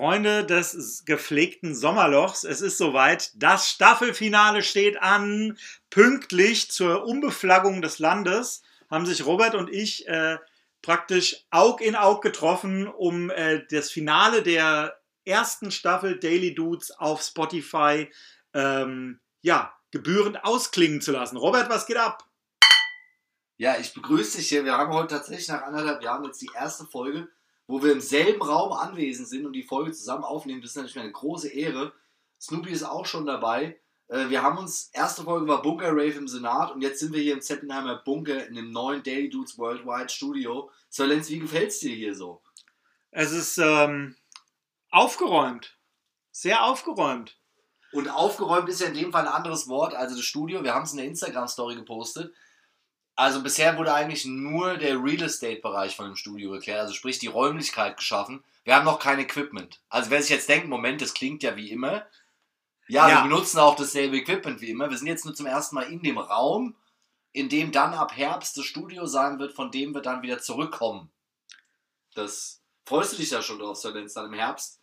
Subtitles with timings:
[0.00, 3.32] Freunde des gepflegten Sommerlochs, es ist soweit.
[3.34, 5.58] Das Staffelfinale steht an.
[5.90, 10.38] Pünktlich zur Umbeflaggung des Landes haben sich Robert und ich äh,
[10.80, 17.20] praktisch Aug in Aug getroffen, um äh, das Finale der ersten Staffel Daily Dudes auf
[17.20, 18.10] Spotify
[18.54, 21.36] ähm, ja, gebührend ausklingen zu lassen.
[21.36, 22.24] Robert, was geht ab?
[23.58, 24.64] Ja, ich begrüße dich hier.
[24.64, 27.28] Wir haben heute tatsächlich nach anderthalb Jahren jetzt die erste Folge
[27.70, 30.60] wo wir im selben Raum anwesend sind und die Folge zusammen aufnehmen.
[30.60, 31.92] Das ist natürlich eine große Ehre.
[32.40, 33.78] Snoopy ist auch schon dabei.
[34.08, 37.22] Äh, wir haben uns, erste Folge war Bunker Rave im Senat und jetzt sind wir
[37.22, 40.70] hier im Zeppenheimer Bunker in dem neuen Daily Dudes Worldwide Studio.
[40.98, 42.42] Lenz, wie gefällt es dir hier so?
[43.12, 44.16] Es ist ähm,
[44.90, 45.78] aufgeräumt.
[46.32, 47.38] Sehr aufgeräumt.
[47.92, 50.62] Und aufgeräumt ist ja in dem Fall ein anderes Wort, also das Studio.
[50.62, 52.32] Wir haben es in der Instagram-Story gepostet.
[53.20, 57.26] Also bisher wurde eigentlich nur der Real Estate-Bereich von dem Studio geklärt, also sprich die
[57.26, 58.42] Räumlichkeit geschaffen.
[58.64, 59.78] Wir haben noch kein Equipment.
[59.90, 62.06] Also wer sich jetzt denkt, Moment, das klingt ja wie immer.
[62.88, 64.88] Ja, ja, wir benutzen auch dasselbe Equipment wie immer.
[64.88, 66.76] Wir sind jetzt nur zum ersten Mal in dem Raum,
[67.32, 71.10] in dem dann ab Herbst das Studio sein wird, von dem wir dann wieder zurückkommen.
[72.14, 74.80] Das freust du dich ja schon drauf, Sir Lenz, dann im Herbst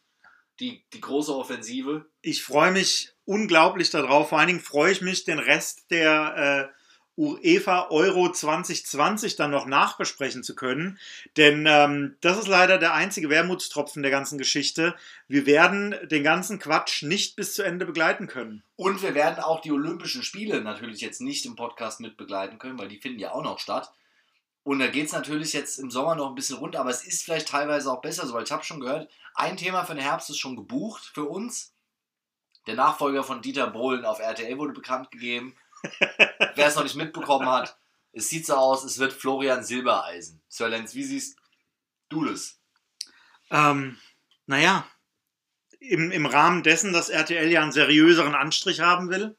[0.59, 2.05] die, die große Offensive.
[2.21, 4.29] Ich freue mich unglaublich darauf.
[4.29, 6.76] Vor allen Dingen freue ich mich, den Rest der äh,
[7.17, 10.99] UEFA Euro 2020 dann noch nachbesprechen zu können.
[11.35, 14.95] Denn ähm, das ist leider der einzige Wermutstropfen der ganzen Geschichte.
[15.27, 18.63] Wir werden den ganzen Quatsch nicht bis zu Ende begleiten können.
[18.75, 22.77] Und wir werden auch die Olympischen Spiele natürlich jetzt nicht im Podcast mit begleiten können,
[22.77, 23.91] weil die finden ja auch noch statt.
[24.63, 27.23] Und da geht es natürlich jetzt im Sommer noch ein bisschen runter, aber es ist
[27.23, 30.29] vielleicht teilweise auch besser so, weil ich habe schon gehört, ein Thema für den Herbst
[30.29, 31.73] ist schon gebucht für uns.
[32.67, 35.55] Der Nachfolger von Dieter Bohlen auf RTL wurde bekannt gegeben.
[36.55, 37.77] Wer es noch nicht mitbekommen hat,
[38.13, 40.41] es sieht so aus, es wird Florian Silbereisen.
[40.47, 41.37] Sir Lenz, wie siehst
[42.09, 42.59] du das?
[43.51, 43.97] Ähm,
[44.45, 44.87] naja,
[45.79, 49.37] im, im Rahmen dessen, dass RTL ja einen seriöseren Anstrich haben will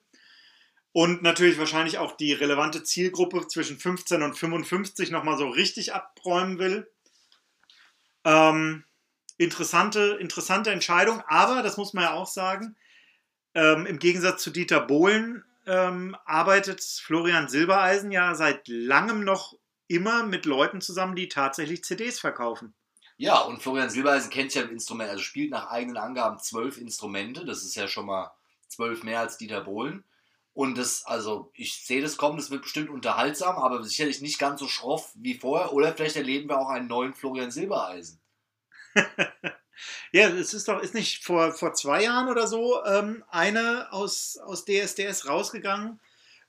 [0.93, 6.59] und natürlich wahrscheinlich auch die relevante Zielgruppe zwischen 15 und 55 nochmal so richtig abräumen
[6.59, 6.91] will.
[8.25, 8.84] Ähm,
[9.37, 12.76] interessante, interessante Entscheidung, aber das muss man ja auch sagen,
[13.55, 19.55] ähm, im Gegensatz zu Dieter Bohlen ähm, arbeitet Florian Silbereisen ja seit langem noch
[19.87, 22.75] immer mit Leuten zusammen, die tatsächlich CDs verkaufen.
[23.17, 27.45] Ja, und Florian Silbereisen kennt ja ein Instrument, also spielt nach eigenen Angaben zwölf Instrumente.
[27.45, 28.31] Das ist ja schon mal
[28.69, 30.05] zwölf mehr als Dieter Bohlen.
[30.55, 34.61] Und das, also ich sehe das kommen, das wird bestimmt unterhaltsam, aber sicherlich nicht ganz
[34.61, 35.73] so schroff wie vorher.
[35.73, 38.21] Oder vielleicht erleben wir auch einen neuen Florian Silbereisen.
[40.12, 44.39] Ja, es ist doch, ist nicht vor, vor zwei Jahren oder so ähm, eine aus,
[44.39, 46.00] aus DSDS rausgegangen,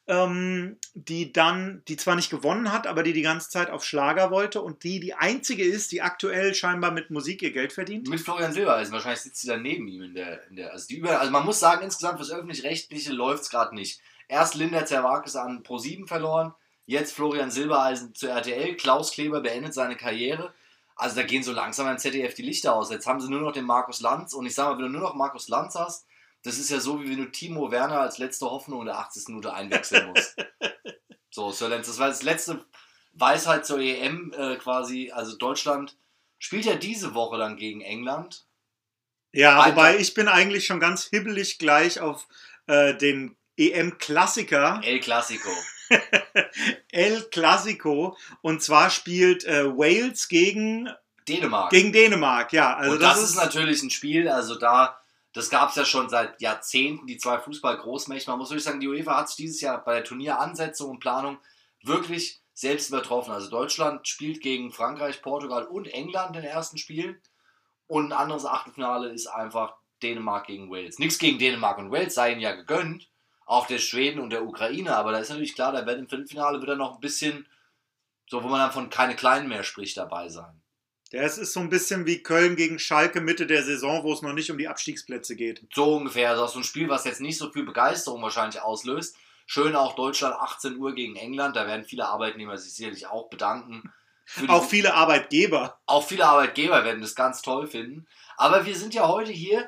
[0.08, 4.32] ähm, die dann, die zwar nicht gewonnen hat, aber die die ganze Zeit auf Schlager
[4.32, 8.10] wollte und die die einzige ist, die aktuell scheinbar mit Musik ihr Geld verdient.
[8.10, 10.98] Mit Florian Silbereisen, wahrscheinlich sitzt sie dann neben ihm in der, in der also, die
[10.98, 14.02] über, also man muss sagen, insgesamt fürs Öffentlich-Rechtliche läuft es gerade nicht.
[14.28, 16.54] Erst Linda Zerwakis an Pro7 verloren,
[16.88, 20.54] jetzt Florian Silbereisen zu RTL, Klaus Kleber beendet seine Karriere.
[21.00, 22.92] Also da gehen so langsam beim ZDF die Lichter aus.
[22.92, 25.08] Jetzt haben sie nur noch den Markus Lanz und ich sage mal, wenn du nur
[25.08, 26.06] noch Markus Lanz hast,
[26.44, 29.30] das ist ja so, wie wenn du Timo Werner als letzte Hoffnung in der 80.
[29.30, 30.36] Minute einwechseln musst.
[31.30, 32.66] so, Sir Lenz, das war das letzte
[33.14, 35.12] Weisheit zur EM äh, quasi.
[35.12, 35.98] Also Deutschland
[36.38, 38.46] spielt ja diese Woche dann gegen England.
[39.32, 39.76] Ja, Alter.
[39.78, 42.28] wobei ich bin eigentlich schon ganz hibbelig gleich auf
[42.68, 44.82] äh, den EM-Klassiker.
[44.84, 45.50] El Clasico.
[46.92, 48.18] El Clasico.
[48.42, 50.90] Und zwar spielt äh, Wales gegen
[51.28, 51.70] Dänemark.
[51.72, 52.76] Gegen Dänemark, ja.
[52.76, 55.00] Also und das, das ist, ist natürlich ein Spiel, also da,
[55.34, 58.30] das gab es ja schon seit Jahrzehnten, die zwei Fußball-Großmächte.
[58.30, 61.38] Man muss wirklich sagen, die UEFA hat sich dieses Jahr bei der Turnieransetzung und Planung
[61.84, 63.32] wirklich selbst übertroffen.
[63.32, 67.22] Also Deutschland spielt gegen Frankreich, Portugal und England in den ersten Spielen.
[67.88, 71.00] Und ein anderes Achtelfinale ist einfach Dänemark gegen Wales.
[71.00, 73.09] Nichts gegen Dänemark und Wales sei ihnen ja gegönnt
[73.50, 74.96] auch der Schweden und der Ukraine.
[74.96, 77.48] Aber da ist natürlich klar, da wird im Viertelfinale wieder noch ein bisschen,
[78.30, 80.62] so wo man dann von keine Kleinen mehr spricht, dabei sein.
[81.12, 84.22] Ja, es ist so ein bisschen wie Köln gegen Schalke Mitte der Saison, wo es
[84.22, 85.66] noch nicht um die Abstiegsplätze geht.
[85.74, 86.30] So ungefähr.
[86.30, 89.16] Also so ein Spiel, was jetzt nicht so viel Begeisterung wahrscheinlich auslöst.
[89.48, 91.56] Schön auch Deutschland 18 Uhr gegen England.
[91.56, 93.92] Da werden viele Arbeitnehmer sich sicherlich auch bedanken.
[94.48, 95.80] Auch viele Arbeitgeber.
[95.88, 98.08] Auch viele Arbeitgeber werden das ganz toll finden.
[98.38, 99.68] Aber wir sind ja heute hier,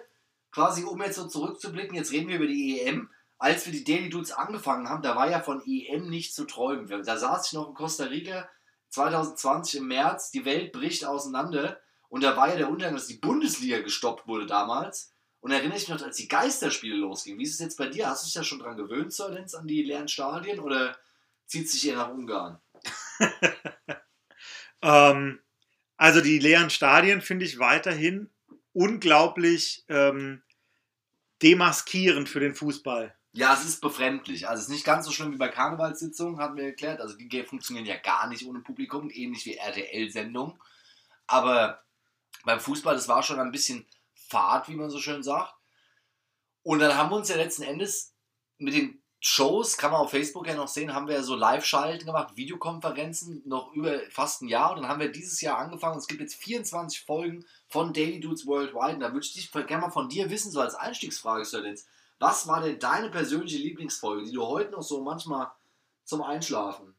[0.51, 3.09] quasi um jetzt so zurückzublicken, jetzt reden wir über die EM
[3.41, 6.88] als wir die Daily Dudes angefangen haben, da war ja von EM nicht zu träumen.
[7.03, 8.47] Da saß ich noch in Costa Rica
[8.89, 13.17] 2020 im März, die Welt bricht auseinander und da war ja der Untergang, dass die
[13.17, 15.11] Bundesliga gestoppt wurde damals.
[15.39, 17.39] Und erinnere ich mich noch, als die Geisterspiele losgingen.
[17.39, 18.07] Wie ist es jetzt bei dir?
[18.07, 20.95] Hast du dich ja schon dran gewöhnt, Sir Lenz, an die leeren Stadien oder
[21.47, 22.61] zieht sich eher nach Ungarn?
[24.83, 25.39] ähm,
[25.97, 28.29] also die leeren Stadien finde ich weiterhin
[28.73, 30.44] unglaublich ähm,
[31.41, 33.15] demaskierend für den Fußball.
[33.33, 34.50] Ja, es ist befremdlich.
[34.50, 37.00] Also es ist nicht ganz so schlimm wie bei Karnevalssitzungen, hatten wir erklärt.
[37.00, 40.60] Also die funktionieren ja gar nicht ohne Publikum, ähnlich wie RTL-Sendungen.
[41.28, 41.81] Aber
[42.44, 45.54] beim Fußball, das war schon ein bisschen Fahrt, wie man so schön sagt.
[46.63, 48.13] Und dann haben wir uns ja letzten Endes
[48.57, 52.36] mit den Shows, kann man auf Facebook ja noch sehen, haben wir so Live-Schalten gemacht,
[52.36, 54.72] Videokonferenzen, noch über fast ein Jahr.
[54.72, 55.98] Und dann haben wir dieses Jahr angefangen.
[55.98, 58.95] Es gibt jetzt 24 Folgen von Daily Dudes Worldwide.
[58.95, 61.86] Und da würde ich dich gerne mal von dir wissen, so als Einstiegsfrage, Sir Lenz.
[62.21, 65.47] Was war denn deine persönliche Lieblingsfolge, die du heute noch so manchmal
[66.03, 66.94] zum Einschlafen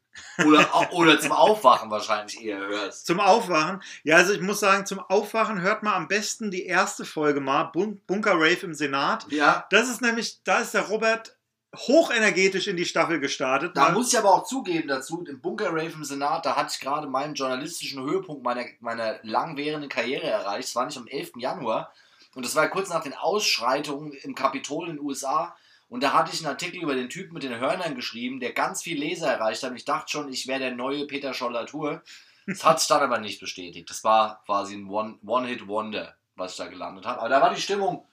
[0.45, 3.05] oder, oder zum Aufwachen wahrscheinlich eher hörst?
[3.05, 3.81] Zum Aufwachen?
[4.03, 7.63] Ja, also ich muss sagen, zum Aufwachen hört man am besten die erste Folge mal,
[7.63, 9.25] Bun Bunker Rave im Senat.
[9.31, 9.65] Ja.
[9.69, 11.37] Das ist nämlich, da ist der Robert
[11.73, 13.77] hochenergetisch in die Staffel gestartet.
[13.77, 16.81] Da muss ich aber auch zugeben dazu, im Bunker Rave im Senat, da hatte ich
[16.81, 20.67] gerade meinen journalistischen Höhepunkt meiner, meiner langwährenden Karriere erreicht.
[20.67, 21.31] Das war nicht am 11.
[21.37, 21.93] Januar.
[22.35, 25.55] Und das war kurz nach den Ausschreitungen im Kapitol in den USA.
[25.89, 28.81] Und da hatte ich einen Artikel über den Typen mit den Hörnern geschrieben, der ganz
[28.81, 29.71] viel Leser erreicht hat.
[29.71, 32.01] Und ich dachte schon, ich wäre der neue Peter Scholler-Tour.
[32.47, 33.89] Das hat sich dann aber nicht bestätigt.
[33.89, 37.19] Das war quasi ein One-Hit-Wonder, was ich da gelandet habe.
[37.19, 38.05] Aber da war die Stimmung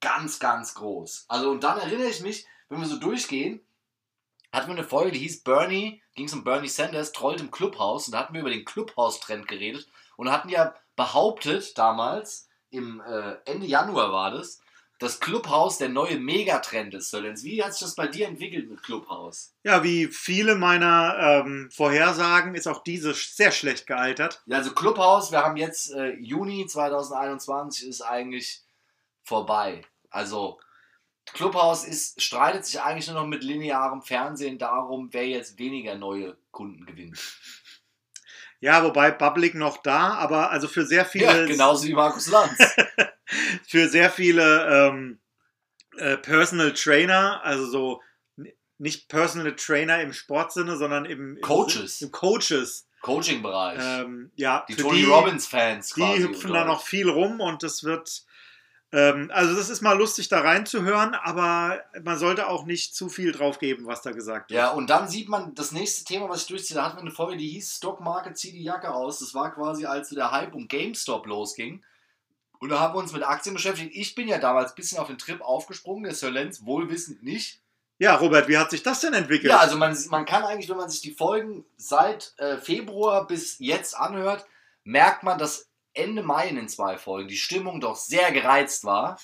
[0.00, 1.26] ganz, ganz groß.
[1.28, 3.60] Also, und dann erinnere ich mich, wenn wir so durchgehen,
[4.52, 8.06] hatten wir eine Folge, die hieß Bernie, ging es um Bernie Sanders, trollt im Clubhaus.
[8.06, 9.88] Und da hatten wir über den Clubhaus-Trend geredet.
[10.16, 14.60] Und hatten ja behauptet damals, im äh, Ende Januar war das,
[14.98, 17.10] das Clubhaus der neue Megatrend ist.
[17.10, 17.44] Sölens.
[17.44, 19.54] Wie hat sich das bei dir entwickelt mit Clubhaus?
[19.62, 24.42] Ja, wie viele meiner ähm, Vorhersagen ist auch diese sehr schlecht gealtert.
[24.46, 28.62] Ja, also Clubhaus, wir haben jetzt äh, Juni 2021 ist eigentlich
[29.22, 29.82] vorbei.
[30.10, 30.58] Also
[31.32, 36.36] Clubhaus ist, streitet sich eigentlich nur noch mit linearem Fernsehen darum, wer jetzt weniger neue
[36.50, 37.18] Kunden gewinnt.
[38.60, 41.24] Ja, wobei Public noch da, aber also für sehr viele.
[41.24, 42.58] Ja, genauso wie Markus Lanz.
[43.66, 45.20] für sehr viele ähm,
[45.96, 48.02] äh, Personal Trainer, also so
[48.78, 52.00] nicht Personal Trainer im Sportsinne, sondern im, Coaches.
[52.00, 52.86] Im, Coaches.
[53.02, 53.78] Coaching-Bereich.
[53.80, 58.24] Ähm, ja, die Tony Robbins-Fans Die hüpfen da noch viel rum und das wird
[58.90, 63.32] ähm, also das ist mal lustig da reinzuhören, aber man sollte auch nicht zu viel
[63.32, 64.58] drauf geben, was da gesagt wird.
[64.58, 67.10] Ja, und dann sieht man das nächste Thema, was ich durchziehe, da hatten wir eine
[67.10, 69.18] Folge, die hieß Stock Market zieh die Jacke aus.
[69.18, 71.84] Das war quasi, als der Hype um GameStop losging.
[72.60, 73.92] Und da haben wir uns mit Aktien beschäftigt.
[73.94, 77.60] Ich bin ja damals ein bisschen auf den Trip aufgesprungen, der Sir Lenz wohlwissend nicht.
[77.98, 79.50] Ja, Robert, wie hat sich das denn entwickelt?
[79.50, 83.58] Ja, also man, man kann eigentlich, wenn man sich die Folgen seit äh, Februar bis
[83.58, 84.46] jetzt anhört,
[84.84, 85.67] merkt man, dass
[85.98, 89.20] Ende Mai in den zwei Folgen die Stimmung doch sehr gereizt war.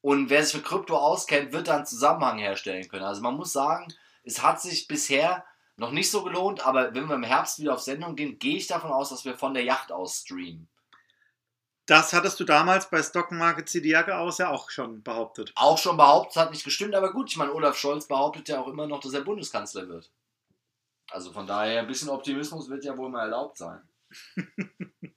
[0.00, 3.04] Und wer sich mit Krypto auskennt, wird da einen Zusammenhang herstellen können.
[3.04, 5.44] Also man muss sagen, es hat sich bisher
[5.76, 8.66] noch nicht so gelohnt, aber wenn wir im Herbst wieder auf Sendung gehen, gehe ich
[8.66, 10.68] davon aus, dass wir von der Yacht aus streamen.
[11.86, 13.68] Das hattest du damals bei Stock Market
[14.10, 15.52] aus ja auch schon behauptet.
[15.54, 18.68] Auch schon behauptet, hat nicht gestimmt, aber gut, ich meine, Olaf Scholz behauptet ja auch
[18.68, 20.10] immer noch, dass er Bundeskanzler wird.
[21.10, 23.82] Also von daher, ein bisschen Optimismus wird ja wohl mal erlaubt sein.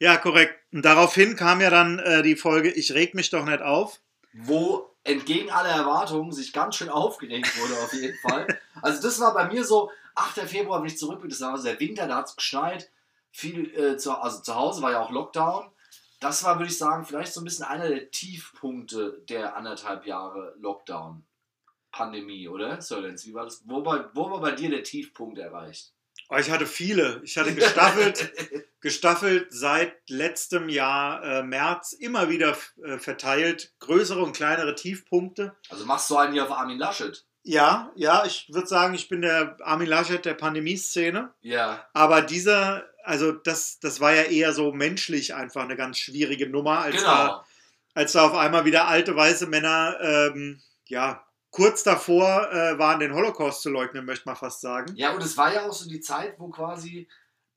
[0.00, 0.54] Ja, korrekt.
[0.72, 4.00] Und daraufhin kam ja dann äh, die Folge Ich reg mich doch nicht auf.
[4.32, 8.46] Wo entgegen aller Erwartungen sich ganz schön aufgeregt wurde, auf jeden Fall.
[8.82, 10.40] Also, das war bei mir so, 8.
[10.40, 12.90] Februar, wenn ich zurück bin, das war der Winter, da hat es geschneit.
[13.30, 15.70] Viel, äh, zu, also zu Hause war ja auch Lockdown.
[16.20, 20.54] Das war, würde ich sagen, vielleicht so ein bisschen einer der Tiefpunkte der anderthalb Jahre
[20.58, 21.24] Lockdown.
[21.92, 22.80] Pandemie, oder?
[22.80, 23.62] Sörlens, wie war das?
[23.64, 25.92] Wo war, wo war bei dir der Tiefpunkt erreicht?
[26.28, 27.20] Oh, ich hatte viele.
[27.24, 28.32] Ich hatte gestaffelt,
[28.80, 35.56] gestaffelt seit letztem Jahr äh, März immer wieder äh, verteilt größere und kleinere Tiefpunkte.
[35.68, 37.24] Also machst du einen hier auf Armin Laschet?
[37.42, 41.32] Ja, ja, ich würde sagen, ich bin der Armin Laschet der Pandemieszene.
[41.40, 41.86] Ja.
[41.94, 46.80] Aber dieser, also das, das war ja eher so menschlich einfach eine ganz schwierige Nummer,
[46.80, 47.06] als, genau.
[47.06, 47.44] da,
[47.94, 53.14] als da auf einmal wieder alte weiße Männer ähm, ja, kurz davor äh, waren, den
[53.14, 54.94] Holocaust zu leugnen, möchte man fast sagen.
[54.96, 57.08] Ja, und es war ja auch so die Zeit, wo quasi,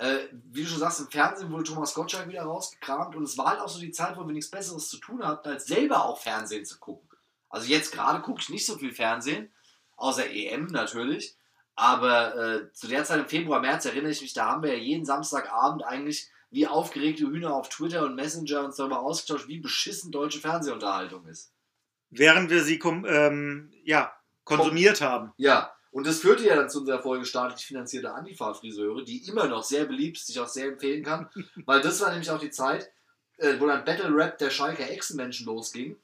[0.01, 3.47] äh, wie du schon sagst, im Fernsehen wurde Thomas Gottschalk wieder rausgekramt und es war
[3.47, 6.19] halt auch so die Zeit, wo wir nichts Besseres zu tun hatten, als selber auch
[6.19, 7.09] Fernsehen zu gucken.
[7.49, 9.51] Also jetzt gerade gucke ich nicht so viel Fernsehen,
[9.97, 11.35] außer EM natürlich.
[11.75, 14.79] Aber äh, zu der Zeit im Februar, März erinnere ich mich, da haben wir ja
[14.79, 20.11] jeden Samstagabend eigentlich wie aufgeregte Hühner auf Twitter und Messenger uns darüber ausgetauscht, wie beschissen
[20.11, 21.53] deutsche Fernsehunterhaltung ist
[22.11, 25.33] während wir sie ähm, ja, konsumiert haben.
[25.37, 29.63] Ja, und das führte ja dann zu unserer Folge staatlich finanzierte Antifa-Friseure, die immer noch
[29.63, 31.29] sehr beliebt, sich auch sehr empfehlen kann,
[31.65, 32.89] weil das war nämlich auch die Zeit,
[33.37, 35.97] äh, wo dann Battle Rap der Schalker Echsenmenschen losging.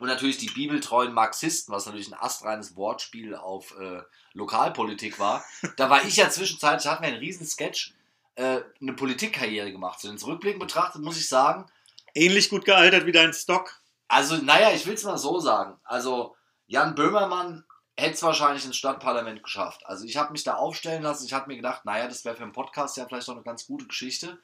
[0.00, 4.02] Und natürlich die bibeltreuen Marxisten, was natürlich ein astreines Wortspiel auf äh,
[4.32, 5.44] Lokalpolitik war.
[5.76, 7.94] Da war ich ja zwischenzeitlich, hatten wir einen riesen Sketch,
[8.34, 10.00] äh, eine Politikkarriere gemacht.
[10.00, 11.70] So, ins Rückblick betrachtet muss ich sagen,
[12.14, 13.80] Ähnlich gut gealtert wie dein Stock.
[14.06, 15.78] Also, naja, ich will es mal so sagen.
[15.82, 17.64] Also, Jan Böhmermann
[17.96, 19.86] hätte es wahrscheinlich ins Stadtparlament geschafft.
[19.86, 21.26] Also, ich habe mich da aufstellen lassen.
[21.26, 23.66] Ich habe mir gedacht, naja, das wäre für einen Podcast ja vielleicht auch eine ganz
[23.66, 24.38] gute Geschichte.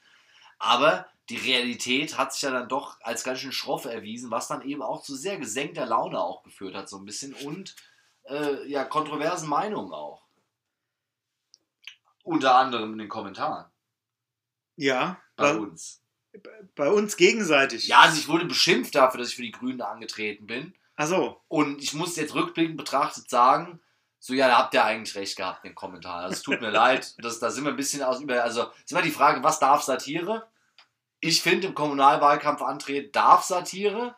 [0.58, 4.62] Aber die Realität hat sich ja dann doch als ganz schön schroff erwiesen, was dann
[4.62, 7.32] eben auch zu sehr gesenkter Laune auch geführt hat, so ein bisschen.
[7.34, 7.76] Und
[8.24, 10.22] äh, ja, kontroversen Meinungen auch.
[12.22, 13.64] Unter anderem in den Kommentaren.
[14.76, 16.02] Ja, Bei bei, uns.
[16.74, 17.88] bei uns gegenseitig.
[17.88, 20.74] Ja, also ich wurde beschimpft dafür, dass ich für die Grünen angetreten bin.
[21.00, 23.80] Achso, Und ich muss jetzt rückblickend betrachtet sagen,
[24.18, 26.24] so ja, da habt ihr eigentlich recht gehabt in den Kommentaren.
[26.24, 28.44] Also es tut mir leid, das, da sind wir ein bisschen aus über.
[28.44, 30.46] Also es ist immer die Frage, was darf Satire?
[31.20, 34.14] Ich finde, im Kommunalwahlkampf antreten darf Satire.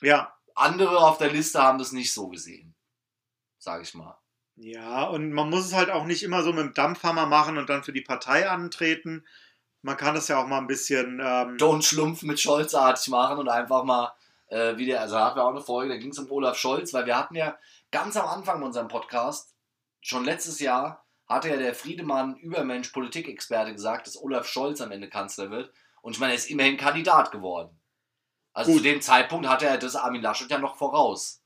[0.00, 0.32] ja.
[0.54, 2.74] Andere auf der Liste haben das nicht so gesehen.
[3.58, 4.16] Sag ich mal.
[4.54, 7.68] Ja, und man muss es halt auch nicht immer so mit dem Dampfhammer machen und
[7.68, 9.26] dann für die Partei antreten.
[9.82, 11.20] Man kann es ja auch mal ein bisschen.
[11.20, 14.14] Ähm, Don't Schlumpf mit Scholz-artig machen und einfach mal
[14.48, 15.00] äh, wieder.
[15.00, 17.16] Also da hatten wir auch eine Folge, da ging es um Olaf Scholz, weil wir
[17.16, 17.58] hatten ja
[17.90, 19.54] ganz am Anfang unserem Podcast,
[20.00, 25.08] schon letztes Jahr, hatte ja der Friedemann Übermensch Politikexperte gesagt, dass Olaf Scholz am Ende
[25.08, 25.72] Kanzler wird.
[26.02, 27.80] Und ich meine, er ist immerhin Kandidat geworden.
[28.52, 28.78] Also Gut.
[28.78, 31.42] zu dem Zeitpunkt hatte er das Armin Laschet ja noch voraus.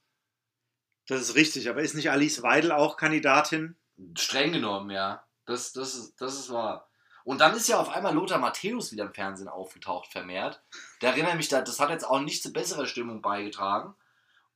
[1.08, 3.76] das ist richtig, aber ist nicht Alice Weidel auch Kandidatin?
[4.16, 5.24] Streng genommen, ja.
[5.46, 6.88] Das, das, ist, das ist wahr.
[7.24, 10.62] Und dann ist ja auf einmal Lothar Matthäus wieder im Fernsehen aufgetaucht, vermehrt.
[11.00, 13.94] Da erinnere mich, da- das hat jetzt auch nicht zu besserer Stimmung beigetragen.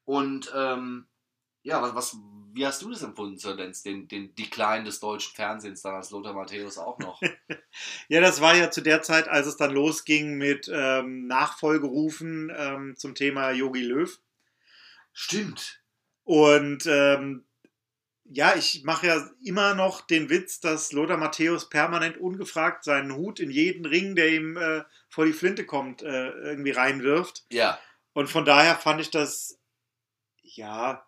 [0.04, 1.06] Und ähm,
[1.62, 2.16] ja, was, was,
[2.52, 6.10] wie hast du das empfunden, Sir Lenz, den, den Decline des deutschen Fernsehens, dann als
[6.10, 7.20] Lothar Matthäus auch noch?
[8.08, 12.94] Ja, das war ja zu der Zeit, als es dann losging mit ähm, Nachfolgerufen ähm,
[12.96, 14.18] zum Thema Yogi Löw.
[15.12, 15.82] Stimmt.
[16.24, 17.44] Und ähm,
[18.24, 23.40] ja, ich mache ja immer noch den Witz, dass Lothar Matthäus permanent ungefragt seinen Hut
[23.40, 27.44] in jeden Ring, der ihm äh, vor die Flinte kommt, äh, irgendwie reinwirft.
[27.48, 27.78] Ja.
[28.14, 29.60] Und von daher fand ich das,
[30.42, 31.06] ja,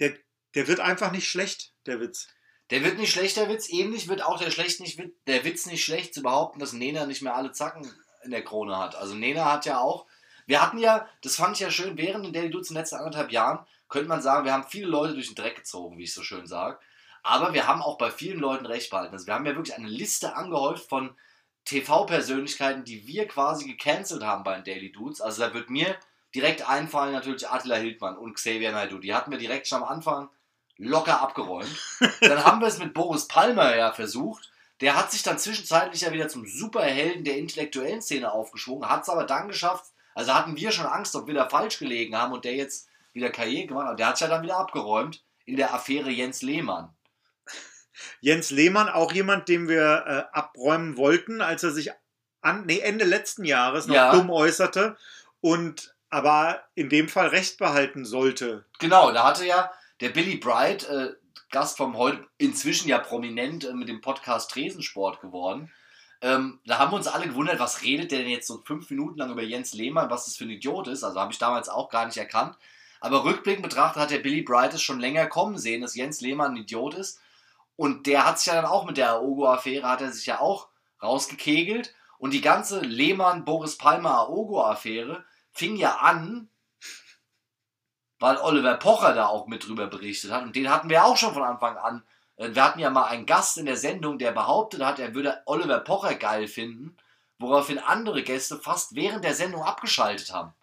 [0.00, 0.18] der,
[0.54, 2.28] der wird einfach nicht schlecht, der Witz.
[2.68, 3.70] Der wird nicht schlecht, der Witz.
[3.70, 7.22] Ähnlich wird auch der, schlecht nicht, der Witz nicht schlecht zu behaupten, dass Nena nicht
[7.22, 7.90] mehr alle Zacken
[8.22, 8.96] in der Krone hat.
[8.96, 10.04] Also Nena hat ja auch.
[10.44, 12.96] Wir hatten ja, das fand ich ja schön, während den Daily Dudes in den letzten
[12.96, 16.12] anderthalb Jahren, könnte man sagen, wir haben viele Leute durch den Dreck gezogen, wie ich
[16.12, 16.78] so schön sage.
[17.22, 19.14] Aber wir haben auch bei vielen Leuten recht behalten.
[19.14, 21.16] Also wir haben ja wirklich eine Liste angehäuft von
[21.66, 25.20] TV-Persönlichkeiten, die wir quasi gecancelt haben bei den Daily Dudes.
[25.20, 25.96] Also da wird mir
[26.34, 28.98] direkt einfallen natürlich Attila Hildmann und Xavier Naidoo.
[28.98, 30.30] Die hatten wir direkt schon am Anfang
[30.78, 31.68] locker abgeräumt.
[32.20, 34.50] Dann haben wir es mit Boris Palmer ja versucht.
[34.80, 39.08] Der hat sich dann zwischenzeitlich ja wieder zum Superhelden der intellektuellen Szene aufgeschwungen, hat es
[39.08, 42.44] aber dann geschafft, also hatten wir schon Angst, ob wir da falsch gelegen haben und
[42.44, 43.98] der jetzt wieder Karriere gemacht hat.
[43.98, 46.94] Der hat es ja dann wieder abgeräumt in der Affäre Jens Lehmann.
[48.20, 51.90] Jens Lehmann, auch jemand, den wir äh, abräumen wollten, als er sich
[52.40, 54.12] an, nee, Ende letzten Jahres noch Ja.
[54.12, 54.96] dumm äußerte
[55.40, 58.64] und aber in dem Fall Recht behalten sollte.
[58.78, 59.70] Genau, da hatte ja
[60.00, 61.12] der Billy Bright, äh,
[61.50, 65.72] Gast vom heute, inzwischen ja prominent äh, mit dem Podcast Tresensport geworden.
[66.22, 69.18] Ähm, da haben wir uns alle gewundert, was redet der denn jetzt so fünf Minuten
[69.18, 71.04] lang über Jens Lehmann, was das für ein Idiot ist.
[71.04, 72.56] Also habe ich damals auch gar nicht erkannt.
[73.00, 76.52] Aber rückblickend betrachtet hat der Billy Bright es schon länger kommen sehen, dass Jens Lehmann
[76.52, 77.20] ein Idiot ist.
[77.76, 80.68] Und der hat sich ja dann auch mit der Aogo-Affäre, hat er sich ja auch
[81.02, 81.94] rausgekegelt.
[82.18, 86.48] Und die ganze Lehmann-Boris Palmer-Aogo-Affäre fing ja an,
[88.18, 90.42] weil Oliver Pocher da auch mit drüber berichtet hat.
[90.42, 92.02] Und den hatten wir auch schon von Anfang an.
[92.36, 95.42] Äh, Wir hatten ja mal einen Gast in der Sendung, der behauptet hat, er würde
[95.44, 96.96] Oliver Pocher geil finden,
[97.38, 100.54] woraufhin andere Gäste fast während der Sendung abgeschaltet haben.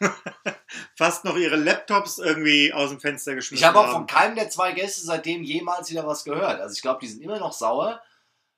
[0.96, 4.50] Fast noch ihre Laptops irgendwie aus dem Fenster geschmissen Ich habe auch von keinem der
[4.50, 6.60] zwei Gäste seitdem jemals wieder was gehört.
[6.60, 8.00] Also ich glaube, die sind immer noch sauer.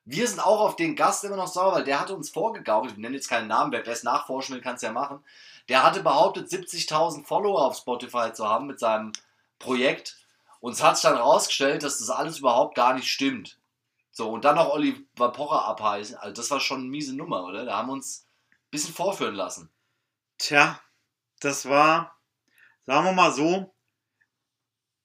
[0.04, 2.98] Wir sind auch auf den Gast immer noch sauer, weil der hatte uns vorgegaukelt, ich
[2.98, 5.22] nenne jetzt keinen Namen, wer es nachforschen will, kann es ja machen.
[5.68, 9.12] Der hatte behauptet, 70.000 Follower auf Spotify zu haben mit seinem
[9.58, 10.16] Projekt.
[10.60, 13.58] Und es hat sich dann rausgestellt, dass das alles überhaupt gar nicht stimmt.
[14.10, 16.16] So, und dann noch Oliver Pocher abheißen.
[16.16, 17.64] Also das war schon eine miese Nummer, oder?
[17.64, 19.70] Da haben wir uns ein bisschen vorführen lassen.
[20.38, 20.80] Tja,
[21.40, 22.16] das war,
[22.86, 23.74] sagen wir mal so,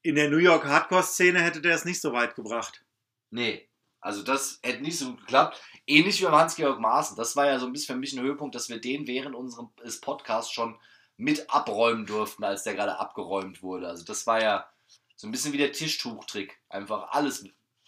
[0.02, 2.84] in der New York Hardcore-Szene hätte der es nicht so weit gebracht.
[3.32, 3.68] Nee,
[4.00, 5.60] also das hätte nicht so gut geklappt.
[5.88, 7.18] Ähnlich wie beim Hans-Georg Maaßen.
[7.18, 10.00] Das war ja so ein bisschen für mich ein Höhepunkt, dass wir den während unseres
[10.00, 10.80] Podcasts schon
[11.18, 13.88] mit abräumen durften, als der gerade abgeräumt wurde.
[13.88, 14.70] Also das war ja
[15.16, 16.60] so ein bisschen wie der Tischtuchtrick.
[16.70, 17.46] Einfach alles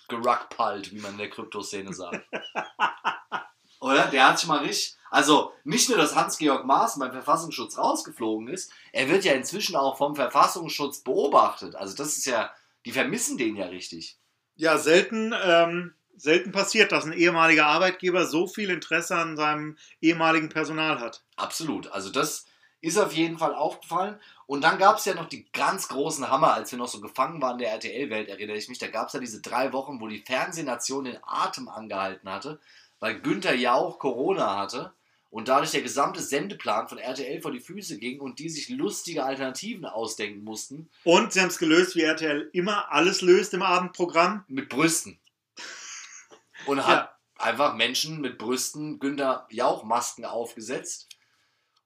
[0.07, 2.27] geruckpalt, wie man in der Kryptoszene sagt.
[3.79, 4.07] Oder?
[4.07, 4.96] Der hat sich mal richtig.
[5.09, 9.97] Also nicht nur, dass Hans-Georg Maaßen beim Verfassungsschutz rausgeflogen ist, er wird ja inzwischen auch
[9.97, 11.75] vom Verfassungsschutz beobachtet.
[11.75, 12.51] Also das ist ja,
[12.85, 14.17] die vermissen den ja richtig.
[14.55, 20.49] Ja, selten ähm, selten passiert, dass ein ehemaliger Arbeitgeber so viel Interesse an seinem ehemaligen
[20.49, 21.23] Personal hat.
[21.35, 21.91] Absolut.
[21.91, 22.45] Also das
[22.81, 24.19] ist auf jeden Fall aufgefallen.
[24.45, 27.41] Und dann gab es ja noch die ganz großen Hammer, als wir noch so gefangen
[27.41, 28.79] waren in der RTL-Welt, erinnere ich mich.
[28.79, 32.59] Da gab es ja diese drei Wochen, wo die Fernsehnation den Atem angehalten hatte,
[32.99, 34.93] weil Günther Jauch Corona hatte
[35.29, 39.23] und dadurch der gesamte Sendeplan von RTL vor die Füße ging und die sich lustige
[39.23, 40.89] Alternativen ausdenken mussten.
[41.03, 44.45] Und sie haben es gelöst, wie RTL immer alles löst im Abendprogramm.
[44.47, 45.19] Mit Brüsten.
[46.65, 47.45] Und hat ja.
[47.45, 51.07] einfach Menschen mit Brüsten Günther Jauch-Masken aufgesetzt.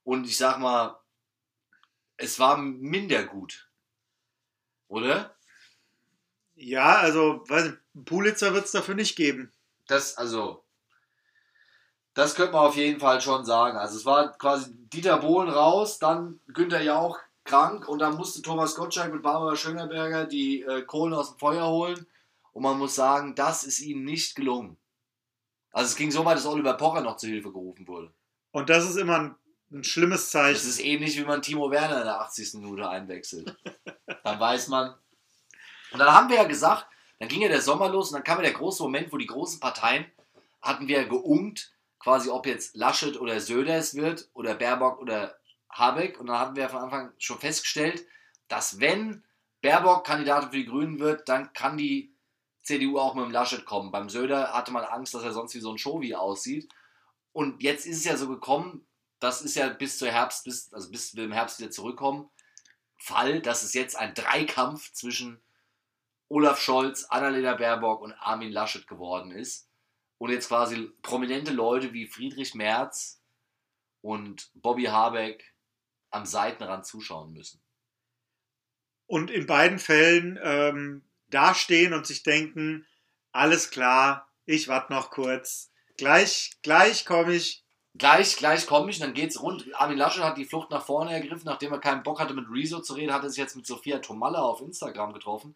[0.03, 0.97] Und ich sag mal,
[2.17, 3.69] es war minder gut.
[4.87, 5.35] Oder?
[6.55, 9.51] Ja, also, weiß nicht, Pulitzer wird es dafür nicht geben.
[9.87, 10.60] Das, also,
[12.13, 13.77] das könnte man auf jeden Fall schon sagen.
[13.77, 18.75] Also es war quasi Dieter Bohlen raus, dann Günther Jauch krank und dann musste Thomas
[18.75, 22.05] Gottschalk mit Barbara Schöneberger die äh, Kohlen aus dem Feuer holen.
[22.53, 24.77] Und man muss sagen, das ist ihnen nicht gelungen.
[25.71, 28.13] Also es ging so weit, dass Oliver Pocher noch zu Hilfe gerufen wurde.
[28.51, 29.35] Und das ist immer ein,
[29.71, 30.55] ein schlimmes Zeichen.
[30.55, 32.55] Das ist ähnlich, wie man Timo Werner in der 80.
[32.55, 33.55] Minute einwechselt.
[34.23, 34.95] dann weiß man.
[35.91, 36.87] Und dann haben wir ja gesagt,
[37.19, 39.27] dann ging ja der Sommer los und dann kam ja der große Moment, wo die
[39.27, 40.05] großen Parteien
[40.61, 45.39] hatten wir geungt, quasi ob jetzt Laschet oder Söder es wird oder Baerbock oder
[45.69, 46.19] Habeck.
[46.19, 48.05] Und dann hatten wir von Anfang schon festgestellt,
[48.47, 49.23] dass wenn
[49.61, 52.15] Baerbock Kandidatin für die Grünen wird, dann kann die
[52.63, 53.91] CDU auch mit dem Laschet kommen.
[53.91, 56.71] Beim Söder hatte man Angst, dass er sonst wie so ein Showy aussieht.
[57.33, 58.85] Und jetzt ist es ja so gekommen,
[59.19, 62.29] das ist ja bis zur Herbst, bis, also bis wir im Herbst wieder zurückkommen,
[62.97, 65.41] Fall, dass es jetzt ein Dreikampf zwischen
[66.27, 69.70] Olaf Scholz, Annalena Baerbock und Armin Laschet geworden ist
[70.21, 73.19] und jetzt quasi prominente Leute wie Friedrich Merz
[74.01, 75.55] und Bobby Habeck
[76.11, 77.59] am Seitenrand zuschauen müssen.
[79.07, 81.01] Und in beiden Fällen ähm,
[81.31, 82.85] dastehen und sich denken,
[83.31, 85.71] alles klar, ich warte noch kurz.
[85.97, 87.63] Gleich, gleich komme ich.
[87.95, 89.65] Gleich, gleich komme ich, und dann geht's rund.
[89.73, 92.79] Armin Laschet hat die Flucht nach vorne ergriffen, nachdem er keinen Bock hatte, mit Rezo
[92.79, 95.55] zu reden, hat er sich jetzt mit Sophia Tomalla auf Instagram getroffen.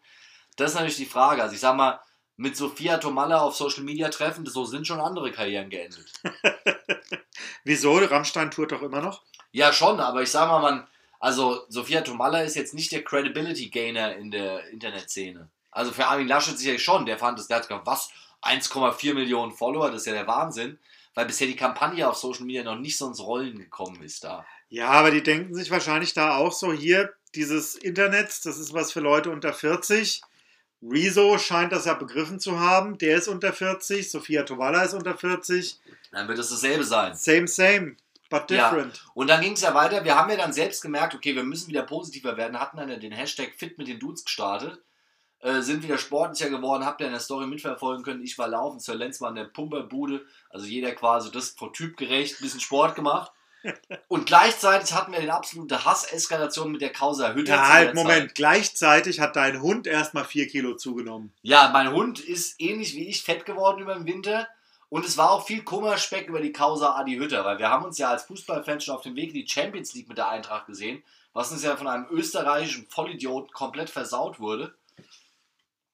[0.56, 1.40] Das ist natürlich die Frage.
[1.40, 2.00] Also ich sag mal,
[2.36, 6.06] mit Sophia Tomalla auf Social Media treffen, so sind schon andere Karrieren geendet.
[7.64, 7.96] Wieso?
[7.96, 9.22] Rammstein tourt doch immer noch?
[9.52, 10.86] Ja, schon, aber ich sag mal, man,
[11.18, 15.48] also Sophia Tomalla ist jetzt nicht der Credibility Gainer in der Internetszene.
[15.70, 18.10] Also für Armin Laschet sicherlich schon, der fand es, der hat gesagt, was,
[18.42, 20.78] 1,4 Millionen Follower, das ist ja der Wahnsinn,
[21.14, 24.46] weil bisher die Kampagne auf Social Media noch nicht so ins Rollen gekommen ist da.
[24.68, 28.92] Ja, aber die denken sich wahrscheinlich da auch so, hier, dieses Internet, das ist was
[28.92, 30.22] für Leute unter 40
[30.90, 32.98] Rezo scheint das ja begriffen zu haben.
[32.98, 34.10] Der ist unter 40.
[34.10, 35.78] Sophia Tovala ist unter 40.
[36.12, 37.14] Dann wird es dasselbe sein.
[37.14, 37.96] Same, same.
[38.28, 38.96] But different.
[38.96, 39.02] Ja.
[39.14, 40.04] Und dann ging es ja weiter.
[40.04, 42.58] Wir haben ja dann selbst gemerkt, okay, wir müssen wieder positiver werden.
[42.58, 44.80] Hatten dann den Hashtag Fit mit den Dudes gestartet.
[45.40, 46.84] Äh, sind wieder sportlicher geworden.
[46.84, 48.22] Habt ihr in der Story mitverfolgen können.
[48.22, 48.80] Ich war laufen.
[48.80, 50.24] Sir Lenz war in der Pumperbude.
[50.50, 52.40] Also jeder quasi das vor Typ gerecht.
[52.40, 53.30] Ein bisschen Sport gemacht.
[54.08, 57.52] Und gleichzeitig hatten wir den absolute Hasseskalation mit der Causa Hütte.
[57.52, 58.28] Ja, halt, Moment.
[58.28, 58.34] Zeit.
[58.34, 61.32] Gleichzeitig hat dein Hund erstmal vier Kilo zugenommen.
[61.42, 64.48] Ja, mein Hund ist ähnlich wie ich fett geworden über den Winter.
[64.88, 67.98] Und es war auch viel Kummerspeck über die Causa Adi Hütter, weil wir haben uns
[67.98, 71.02] ja als Fußballfans schon auf dem Weg in die Champions League mit der Eintracht gesehen,
[71.32, 74.74] was uns ja von einem österreichischen Vollidioten komplett versaut wurde.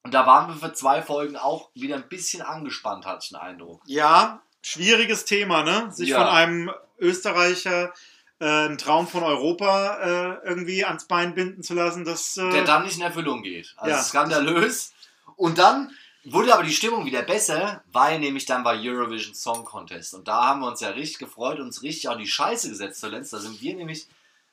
[0.03, 3.39] Und da waren wir für zwei Folgen auch wieder ein bisschen angespannt, hatte ich den
[3.39, 3.83] Eindruck.
[3.87, 5.93] Ja, schwieriges Thema, ne?
[5.93, 6.19] Sich ja.
[6.19, 7.93] von einem Österreicher
[8.39, 9.99] äh, einen Traum von Europa
[10.43, 13.75] äh, irgendwie ans Bein binden zu lassen, das, äh, der dann nicht in Erfüllung geht.
[13.77, 14.03] Also ja.
[14.03, 14.93] skandalös.
[15.37, 15.91] Und dann
[16.25, 20.15] wurde aber die Stimmung wieder besser, weil nämlich dann war Eurovision Song Contest.
[20.15, 23.01] Und da haben wir uns ja richtig gefreut und uns richtig auch die Scheiße gesetzt
[23.01, 23.33] zuletzt.
[23.33, 24.07] Da sind wir nämlich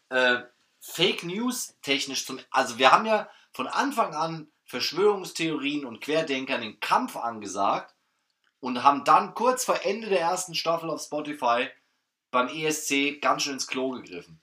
[0.10, 0.40] äh,
[0.80, 2.40] Fake News technisch zum.
[2.52, 7.94] Also wir haben ja von Anfang an Verschwörungstheorien und Querdenkern den Kampf angesagt
[8.60, 11.70] und haben dann kurz vor Ende der ersten Staffel auf Spotify
[12.32, 14.40] beim ESC ganz schön ins Klo gegriffen.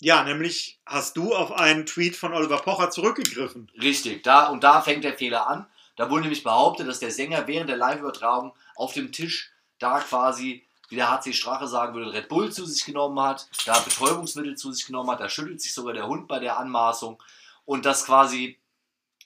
[0.00, 3.70] Ja, nämlich hast du auf einen Tweet von Oliver Pocher zurückgegriffen.
[3.80, 5.66] Richtig, da und da fängt der Fehler an.
[5.96, 10.66] Da wurde nämlich behauptet, dass der Sänger während der Live-Übertragung auf dem Tisch da quasi,
[10.88, 14.72] wie der HC Strache sagen würde, Red Bull zu sich genommen hat, da Betäubungsmittel zu
[14.72, 17.22] sich genommen hat, da schüttelt sich sogar der Hund bei der Anmaßung
[17.64, 18.58] und das quasi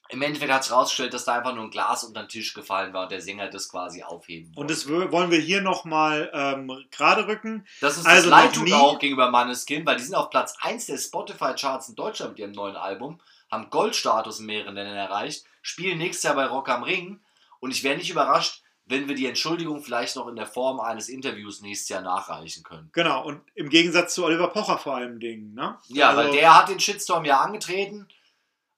[0.09, 2.93] im Endeffekt hat es herausgestellt, dass da einfach nur ein Glas unter den Tisch gefallen
[2.93, 4.61] war und der Sänger das quasi aufheben wollte.
[4.61, 7.67] Und das wollen wir hier nochmal ähm, gerade rücken.
[7.81, 10.99] Das ist also das Leid auch gegenüber Manneskin, weil die sind auf Platz 1 der
[10.99, 16.25] Spotify-Charts in Deutschland mit ihrem neuen Album, haben Goldstatus in mehreren Ländern erreicht, spielen nächstes
[16.25, 17.21] Jahr bei Rock am Ring
[17.61, 21.09] und ich wäre nicht überrascht, wenn wir die Entschuldigung vielleicht noch in der Form eines
[21.09, 22.89] Interviews nächstes Jahr nachreichen können.
[22.93, 25.77] Genau, und im Gegensatz zu Oliver Pocher vor allem Dingen, ne?
[25.89, 28.07] Ja, also, weil der hat den Shitstorm ja angetreten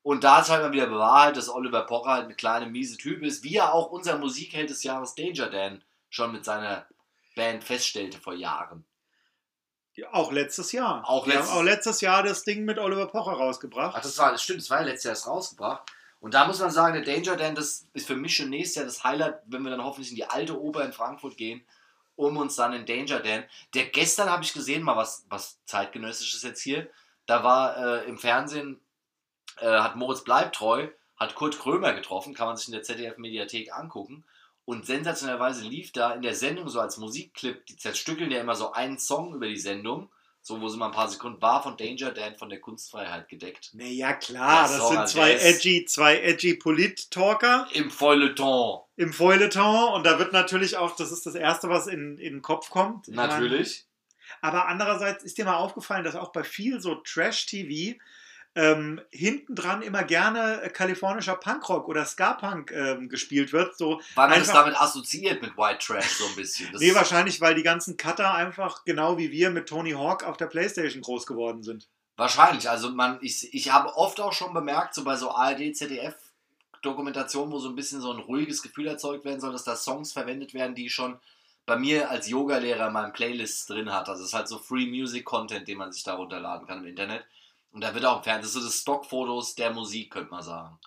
[0.09, 3.23] Und da ist halt mal wieder bewahrheit, dass Oliver Pocher halt eine kleine miese Typ
[3.23, 6.87] ist, wie er auch unser Musikheld des Jahres Danger Dan schon mit seiner
[7.37, 8.87] Band feststellte vor Jahren.
[9.97, 11.07] Ja, auch letztes Jahr.
[11.07, 13.97] Auch Wir haben letztes- auch letztes Jahr das Ding mit Oliver Pocher rausgebracht.
[13.99, 15.83] Ach, das war, das stimmt, das war ja letztes Jahr erst rausgebracht.
[16.21, 18.87] Und da muss man sagen, der Danger Dan, das ist für mich schon nächstes Jahr
[18.87, 21.63] das Highlight, wenn wir dann hoffentlich in die alte Oper in Frankfurt gehen,
[22.17, 23.45] um uns dann in Danger Dan.
[23.75, 26.89] Der gestern habe ich gesehen, mal was, was zeitgenössisches jetzt hier.
[27.27, 28.81] Da war äh, im Fernsehen,
[29.61, 34.25] äh, hat Moritz Bleibtreu, hat Kurt Krömer getroffen, kann man sich in der ZDF-Mediathek angucken.
[34.65, 38.73] Und sensationellerweise lief da in der Sendung so als Musikclip, die zerstückeln ja immer so
[38.73, 40.11] einen Song über die Sendung,
[40.43, 43.71] so wo sie mal ein paar Sekunden war von Danger Dan von der Kunstfreiheit gedeckt.
[43.73, 48.81] Naja, klar, Der das Song, sind zwei edgy, zwei edgy Polit-Talker Im Feuilleton.
[48.97, 52.43] im Feuilleton und da wird natürlich auch, das ist das Erste, was in, in den
[52.43, 53.09] Kopf kommt.
[53.09, 53.87] Meine, Natürlich.
[54.43, 57.99] Aber andererseits ist dir mal aufgefallen, dass auch bei viel so Trash-TV
[58.59, 63.79] ähm, hinten dran immer gerne äh, kalifornischer Punkrock oder Ska-Punk ähm, gespielt wird.
[63.79, 66.69] So, Weil man das Einfach- damit assoziiert mit White Trash so ein bisschen.
[66.73, 70.37] Das nee, wahrscheinlich, weil die ganzen Cutter einfach genau wie wir mit Tony Hawk auf
[70.37, 71.87] der Playstation groß geworden sind.
[72.17, 72.69] Wahrscheinlich.
[72.69, 76.17] Also man, ich, ich habe oft auch schon bemerkt, so bei so ARD, ZDF
[76.83, 80.13] Dokumentationen, wo so ein bisschen so ein ruhiges Gefühl erzeugt werden soll, dass da Songs
[80.13, 81.19] verwendet werden, die ich schon
[81.67, 84.09] bei mir als Yogalehrer in meinen Playlists drin hat.
[84.09, 86.87] Also es ist halt so Free Music Content, den man sich da runterladen kann im
[86.87, 87.25] Internet.
[87.73, 90.43] Und da wird auch im Fernsehen, das sind so das Stockfotos der Musik, könnte man
[90.43, 90.79] sagen.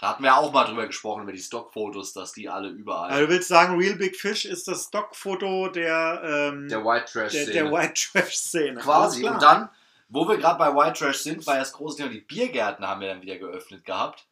[0.00, 3.10] Da hatten wir auch mal drüber gesprochen, über die Stockfotos, dass die alle überall.
[3.10, 7.32] Also du willst sagen, Real Big Fish ist das Stockfoto der, ähm, der White Trash
[7.32, 8.80] der, der White Trash-Szene.
[8.80, 9.26] Quasi.
[9.26, 9.68] Und dann,
[10.08, 13.00] wo wir gerade bei White Trash sind, war ja das große Thema, die Biergärten haben
[13.00, 14.26] wir dann wieder geöffnet gehabt.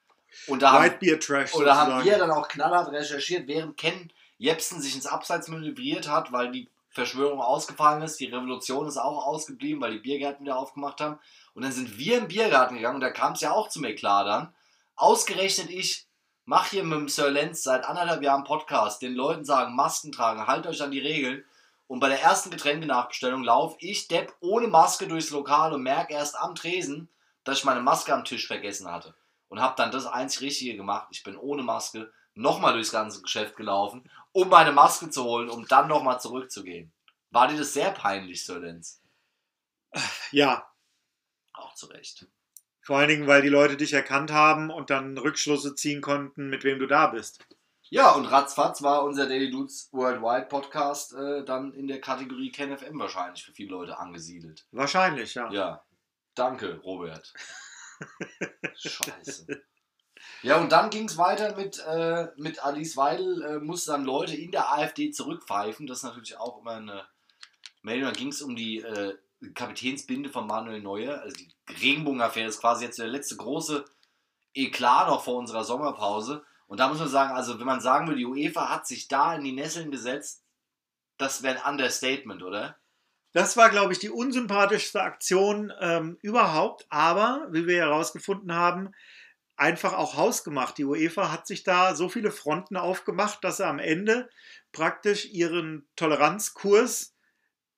[0.46, 1.55] Und da White haben, Beer Trash.
[1.55, 2.11] oder haben sozusagen.
[2.11, 6.68] wir dann auch knallhart recherchiert, während Ken Jepsen sich ins Abseits manövriert hat, weil die
[6.97, 11.19] Verschwörung ausgefallen ist, die Revolution ist auch ausgeblieben, weil die Biergärten wieder aufgemacht haben.
[11.55, 14.27] Und dann sind wir im Biergarten gegangen und da kam es ja auch zum Eklat
[14.27, 14.55] dann.
[14.97, 16.07] Ausgerechnet ich
[16.47, 20.47] mache hier mit dem Sir Lenz seit anderthalb Jahren Podcast, den Leuten sagen, Masken tragen,
[20.47, 21.45] haltet euch an die Regeln.
[21.87, 26.39] Und bei der ersten Getränkenachbestellung laufe ich, Depp, ohne Maske durchs Lokal und merke erst
[26.39, 27.09] am Tresen,
[27.45, 29.15] dass ich meine Maske am Tisch vergessen hatte.
[29.49, 31.09] Und habe dann das einzig Richtige gemacht.
[31.11, 35.66] Ich bin ohne Maske nochmal durchs ganze Geschäft gelaufen, um meine Maske zu holen, um
[35.66, 36.92] dann nochmal zurückzugehen.
[37.31, 39.03] War dir das sehr peinlich, Sir Lenz?
[40.31, 40.70] Ja,
[41.55, 42.27] Auch zu Recht.
[42.83, 46.64] vor allen Dingen, weil die Leute dich erkannt haben und dann Rückschlüsse ziehen konnten, mit
[46.64, 47.46] wem du da bist.
[47.88, 52.99] Ja, und ratzfatz war unser Daily Dudes Worldwide Podcast äh, dann in der Kategorie KenFM
[52.99, 54.66] wahrscheinlich für viele Leute angesiedelt.
[54.72, 55.51] Wahrscheinlich, ja.
[55.51, 55.85] Ja,
[56.35, 57.33] danke, Robert.
[58.75, 59.46] Scheiße.
[60.42, 64.37] Ja, und dann ging es weiter mit, äh, mit Alice Weidel, äh, musste dann Leute
[64.37, 65.87] in der AfD zurückpfeifen.
[65.87, 67.07] Das ist natürlich auch immer eine
[67.83, 68.07] Meldung.
[68.07, 69.16] Dann ging es um die äh,
[69.55, 71.20] Kapitänsbinde von Manuel Neuer.
[71.20, 73.85] Also die Regenbogenaffäre ist quasi jetzt der letzte große
[74.55, 76.44] Eklat noch vor unserer Sommerpause.
[76.66, 79.35] Und da muss man sagen, also wenn man sagen würde, die UEFA hat sich da
[79.35, 80.42] in die Nesseln gesetzt,
[81.18, 82.77] das wäre ein Understatement, oder?
[83.33, 88.94] Das war, glaube ich, die unsympathischste Aktion ähm, überhaupt, aber, wie wir herausgefunden haben,
[89.57, 90.79] einfach auch hausgemacht.
[90.79, 94.29] Die UEFA hat sich da so viele Fronten aufgemacht, dass sie am Ende
[94.73, 97.14] praktisch ihren Toleranzkurs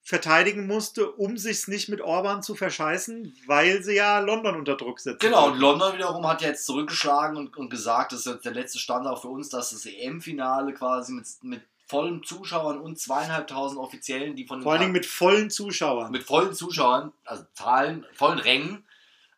[0.02, 5.00] verteidigen musste, um sich's nicht mit Orban zu verscheißen, weil sie ja London unter Druck
[5.00, 5.18] setzen.
[5.20, 5.58] Genau, und.
[5.58, 9.20] London wiederum hat jetzt zurückgeschlagen und, und gesagt, das ist jetzt der letzte Stand auch
[9.20, 14.62] für uns, dass das EM-Finale quasi mit, mit vollen Zuschauern und zweieinhalbtausend Offiziellen, die von
[14.62, 16.10] Vor allen Dingen mit vollen Zuschauern.
[16.10, 18.86] mit vollen Zuschauern, also Zahlen, vollen Rängen,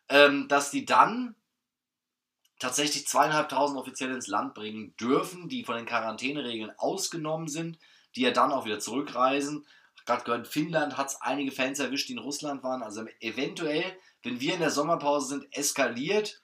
[0.07, 1.35] ähm, dass die dann
[2.61, 7.79] tatsächlich zweieinhalbtausend Offizielle ins Land bringen dürfen, die von den Quarantäneregeln ausgenommen sind,
[8.15, 9.65] die ja dann auch wieder zurückreisen.
[10.05, 12.83] Gerade gehört, Finnland hat es einige Fans erwischt, die in Russland waren.
[12.83, 13.83] Also eventuell,
[14.23, 16.41] wenn wir in der Sommerpause sind, eskaliert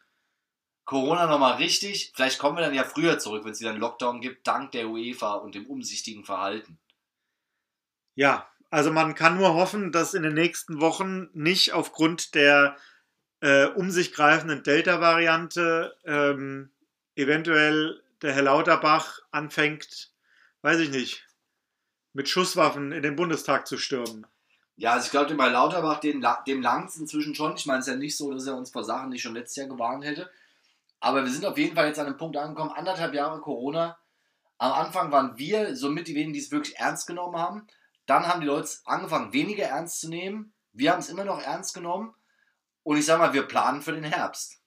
[0.86, 2.13] Corona nochmal richtig.
[2.15, 4.89] Vielleicht kommen wir dann ja früher zurück, wenn es wieder einen Lockdown gibt, dank der
[4.89, 6.80] UEFA und dem umsichtigen Verhalten.
[8.15, 12.77] Ja, also man kann nur hoffen, dass in den nächsten Wochen nicht aufgrund der
[13.41, 16.71] äh, um sich greifenden Delta-Variante ähm,
[17.15, 20.12] eventuell der Herr Lauterbach anfängt,
[20.62, 21.28] weiß ich nicht,
[22.13, 24.26] mit Schusswaffen in den Bundestag zu stürmen.
[24.76, 27.56] Ja, also ich glaube, bei Lauterbach, dem, dem langt es inzwischen schon.
[27.56, 29.56] Ich meine, es ist ja nicht so, dass er uns vor Sachen nicht schon letztes
[29.56, 30.30] Jahr gewarnt hätte.
[31.00, 33.97] Aber wir sind auf jeden Fall jetzt an einem Punkt angekommen, anderthalb Jahre Corona.
[34.60, 37.67] Am Anfang waren wir somit die wenigen, die es wirklich ernst genommen haben.
[38.06, 40.54] Dann haben die Leute angefangen, weniger ernst zu nehmen.
[40.73, 42.13] Wir haben es immer noch ernst genommen.
[42.88, 44.62] Und ich sag mal, wir planen für den Herbst.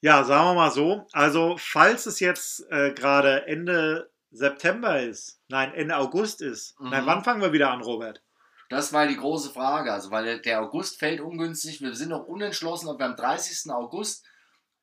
[0.00, 1.04] Ja, sagen wir mal so.
[1.10, 6.90] Also, falls es jetzt äh, gerade Ende September ist, nein, Ende August ist, Mhm.
[6.90, 8.22] nein, wann fangen wir wieder an, Robert?
[8.68, 9.92] Das war die große Frage.
[9.92, 11.80] Also, weil der- August fällt ungünstig.
[11.80, 13.72] Wir sind noch unentschlossen, ob wir am 30.
[13.72, 14.24] August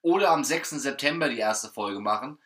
[0.02, 0.72] oder am 6.
[0.82, 2.38] September die erste Folge machen.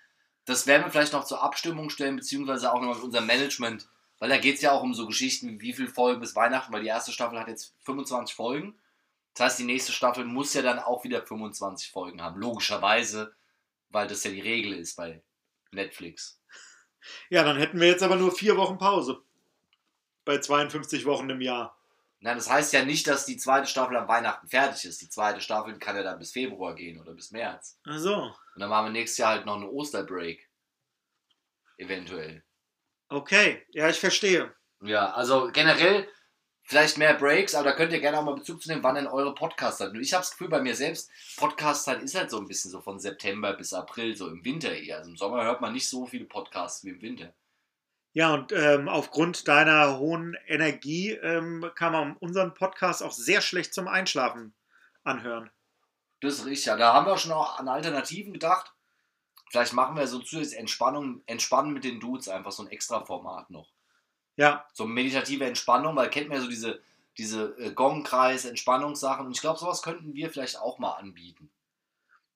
[0.46, 4.30] Das werden wir vielleicht noch zur Abstimmung stellen, beziehungsweise auch noch mit unserem Management, weil
[4.30, 6.82] da geht es ja auch um so Geschichten wie wie viele Folgen bis Weihnachten, weil
[6.84, 8.78] die erste Staffel hat jetzt 25 Folgen.
[9.34, 13.34] Das heißt, die nächste Staffel muss ja dann auch wieder 25 Folgen haben, logischerweise,
[13.90, 15.22] weil das ja die Regel ist bei
[15.72, 16.42] Netflix.
[17.30, 19.24] Ja, dann hätten wir jetzt aber nur vier Wochen Pause.
[20.26, 21.78] Bei 52 Wochen im Jahr.
[22.20, 25.02] Na, das heißt ja nicht, dass die zweite Staffel am Weihnachten fertig ist.
[25.02, 27.80] Die zweite Staffel kann ja dann bis Februar gehen oder bis März.
[27.88, 28.16] Ach so.
[28.16, 30.48] Und dann machen wir nächstes Jahr halt noch eine Osterbreak.
[31.78, 32.44] Eventuell.
[33.10, 34.54] Okay, ja, ich verstehe.
[34.82, 36.08] Ja, also generell
[36.72, 39.06] vielleicht mehr Breaks, aber da könnt ihr gerne auch mal Bezug zu nehmen, wann denn
[39.06, 39.94] eure Podcasts halt.
[39.98, 42.98] Ich habe das Gefühl bei mir selbst, Podcast-Zeit ist halt so ein bisschen so von
[42.98, 45.00] September bis April, so im Winter eher.
[45.00, 47.34] Also im Sommer hört man nicht so viele Podcasts wie im Winter.
[48.14, 53.74] Ja, und ähm, aufgrund deiner hohen Energie ähm, kann man unseren Podcast auch sehr schlecht
[53.74, 54.54] zum Einschlafen
[55.04, 55.50] anhören.
[56.22, 56.78] Das ist richtig, ja.
[56.78, 58.74] Da haben wir schon auch an Alternativen gedacht.
[59.50, 63.50] Vielleicht machen wir so zusätzlich Entspannung, Entspannen mit den Dudes, einfach so ein extra Format
[63.50, 63.71] noch.
[64.42, 66.82] Ja, So meditative Entspannung, weil kennt man ja so diese,
[67.16, 69.28] diese äh, Gongkreis, Entspannungssachen.
[69.28, 71.52] Und ich glaube, sowas könnten wir vielleicht auch mal anbieten.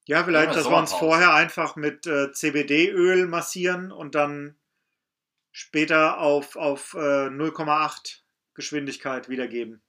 [0.06, 4.56] ja, vielleicht, dass wir uns vorher einfach mit äh, CBD-Öl massieren und dann
[5.52, 8.20] später auf, auf äh, 0,8
[8.54, 9.82] Geschwindigkeit wiedergeben.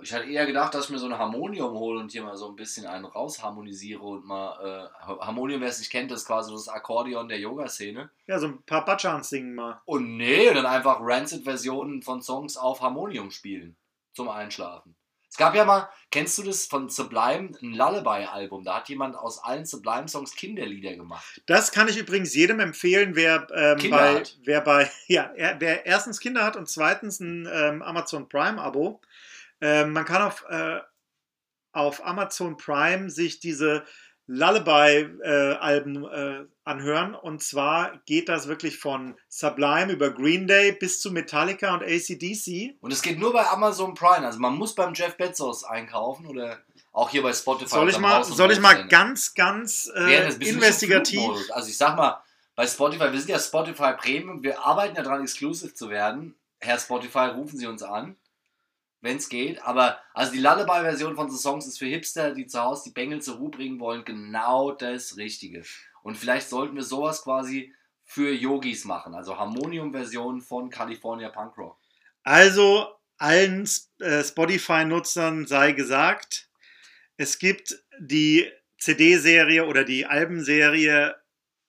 [0.00, 2.48] Ich hatte eher gedacht, dass ich mir so ein Harmonium hole und hier mal so
[2.48, 4.90] ein bisschen einen rausharmonisiere und mal.
[5.00, 8.10] Äh, Harmonium, wer es nicht kennt, ist quasi das Akkordeon der Yoga-Szene.
[8.26, 9.80] Ja, so ein paar Bachans singen mal.
[9.84, 13.76] Und nee, dann einfach Rancid-Versionen von Songs auf Harmonium spielen.
[14.14, 14.96] Zum Einschlafen.
[15.32, 18.64] Es gab ja mal, kennst du das von Sublime, ein Lullaby-Album?
[18.64, 21.40] Da hat jemand aus allen Sublime-Songs Kinderlieder gemacht.
[21.46, 26.20] Das kann ich übrigens jedem empfehlen, wer, ähm, bei, wer bei, ja, er, wer erstens
[26.20, 29.00] Kinder hat und zweitens ein ähm, Amazon Prime-Abo.
[29.62, 30.80] Ähm, man kann auf, äh,
[31.72, 33.84] auf Amazon Prime sich diese
[34.26, 37.14] Lullaby-Alben äh, anhören.
[37.14, 42.76] Und zwar geht das wirklich von Sublime über Green Day bis zu Metallica und ACDC.
[42.80, 44.26] Und es geht nur bei Amazon Prime.
[44.26, 46.58] Also man muss beim Jeff Bezos einkaufen oder
[46.92, 47.70] auch hier bei Spotify.
[47.70, 51.50] Soll ich mal, soll ich mal ganz, ganz äh, investigativ.
[51.50, 52.22] Also ich sag mal,
[52.54, 56.34] bei Spotify, wir sind ja Spotify Premium, wir arbeiten ja dran, exclusive zu werden.
[56.60, 58.16] Herr Spotify, rufen Sie uns an,
[59.02, 59.62] wenn es geht.
[59.62, 63.20] Aber also die Lullaby-Version von The Songs ist für Hipster, die zu Hause die Bengel
[63.20, 65.62] zur Ruhe bringen wollen, genau das Richtige.
[66.02, 71.78] Und vielleicht sollten wir sowas quasi für Yogis machen, also Harmonium-Version von California Punk Rock.
[72.24, 72.88] Also
[73.18, 73.68] allen
[74.00, 76.48] äh, Spotify-Nutzern sei gesagt,
[77.16, 81.14] es gibt die CD-Serie oder die Albenserie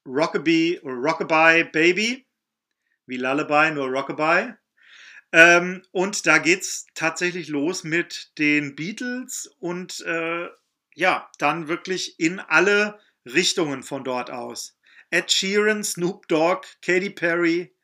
[0.06, 2.26] Rockabye oder Rockabye Baby,
[3.06, 4.58] wie Lullaby, nur Rockabye.
[5.34, 10.48] Ähm, und da geht's tatsächlich los mit den Beatles und äh,
[10.93, 14.78] ja, dann wirklich in alle Richtungen von dort aus.
[15.10, 17.76] Ed Sheeran, Snoop Dogg, Katy Perry.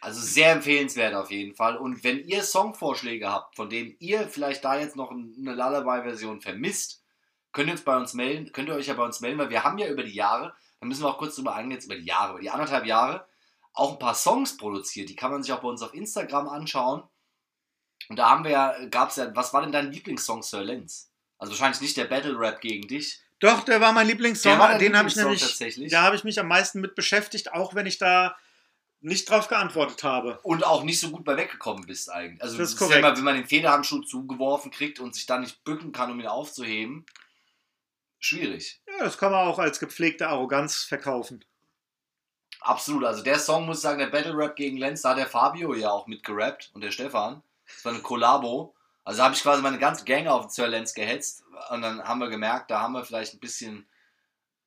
[0.00, 1.76] Also sehr empfehlenswert auf jeden Fall.
[1.76, 7.04] Und wenn ihr Songvorschläge habt, von denen ihr vielleicht da jetzt noch eine Lullaby-Version vermisst,
[7.52, 9.62] könnt ihr uns bei uns melden, könnt ihr euch ja bei uns melden, weil wir
[9.62, 12.04] haben ja über die Jahre, da müssen wir auch kurz drüber eingehen, jetzt über die
[12.04, 13.26] Jahre, über die anderthalb Jahre,
[13.76, 15.08] auch ein paar Songs produziert.
[15.08, 17.02] Die kann man sich auch bei uns auf Instagram anschauen.
[18.08, 21.12] Und da haben wir ja, gab es ja, was war denn dein Lieblingssong, Sir Lenz?
[21.38, 23.20] Also wahrscheinlich nicht der Battle Rap gegen dich.
[23.38, 24.58] Doch, der war mein Lieblingssong.
[24.58, 25.90] War den habe ich nämlich, tatsächlich?
[25.90, 28.36] da habe ich mich am meisten mit beschäftigt, auch wenn ich da
[29.00, 30.40] nicht drauf geantwortet habe.
[30.42, 32.42] Und auch nicht so gut bei weggekommen bist eigentlich.
[32.42, 33.00] Also Das ist korrekt.
[33.00, 36.26] immer, wenn man den Federhandschuh zugeworfen kriegt und sich dann nicht bücken kann, um ihn
[36.26, 37.04] aufzuheben,
[38.18, 38.80] schwierig.
[38.86, 41.44] Ja, das kann man auch als gepflegte Arroganz verkaufen.
[42.66, 43.04] Absolut.
[43.04, 45.72] Also der Song, muss ich sagen, der Battle Rap gegen Lenz, da hat der Fabio
[45.72, 47.42] ja auch mitgerappt und der Stefan.
[47.64, 48.74] Das war eine Kollabo.
[49.04, 52.28] Also habe ich quasi meine ganze Gang auf Sir Lenz gehetzt und dann haben wir
[52.28, 53.86] gemerkt, da haben wir vielleicht ein bisschen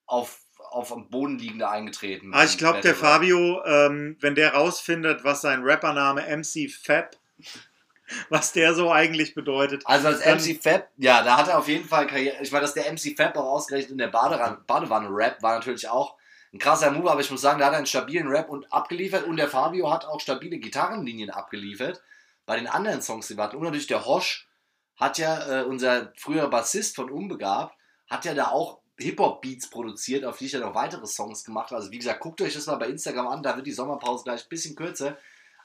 [0.06, 0.40] auf,
[0.72, 2.34] auf am Boden liegende eingetreten.
[2.34, 2.96] Ah, ich glaube, der.
[2.96, 7.18] Fabio, ähm, wenn der rausfindet, was sein Rappername MC Fab,
[8.30, 9.84] was der so eigentlich bedeutet.
[9.86, 12.38] Also als MC Fab, ja, da hat er auf jeden Fall Karriere.
[12.42, 16.16] Ich meine, dass der MC Fab auch ausgerechnet in der Badewanne-Rap war natürlich auch
[16.54, 19.26] ein krasser Move, aber ich muss sagen, da hat er einen stabilen Rap und abgeliefert
[19.26, 22.02] und der Fabio hat auch stabile Gitarrenlinien abgeliefert.
[22.46, 23.58] Bei den anderen Songs, die wir hatten.
[23.58, 24.48] Und natürlich der Hosch
[24.96, 27.76] hat ja, äh, unser früherer Bassist von Unbegabt,
[28.10, 31.78] hat ja da auch Hip-Hop-Beats produziert, auf die ich ja noch weitere Songs gemacht habe.
[31.78, 34.44] Also wie gesagt, guckt euch das mal bei Instagram an, da wird die Sommerpause gleich
[34.44, 35.18] ein bisschen kürzer.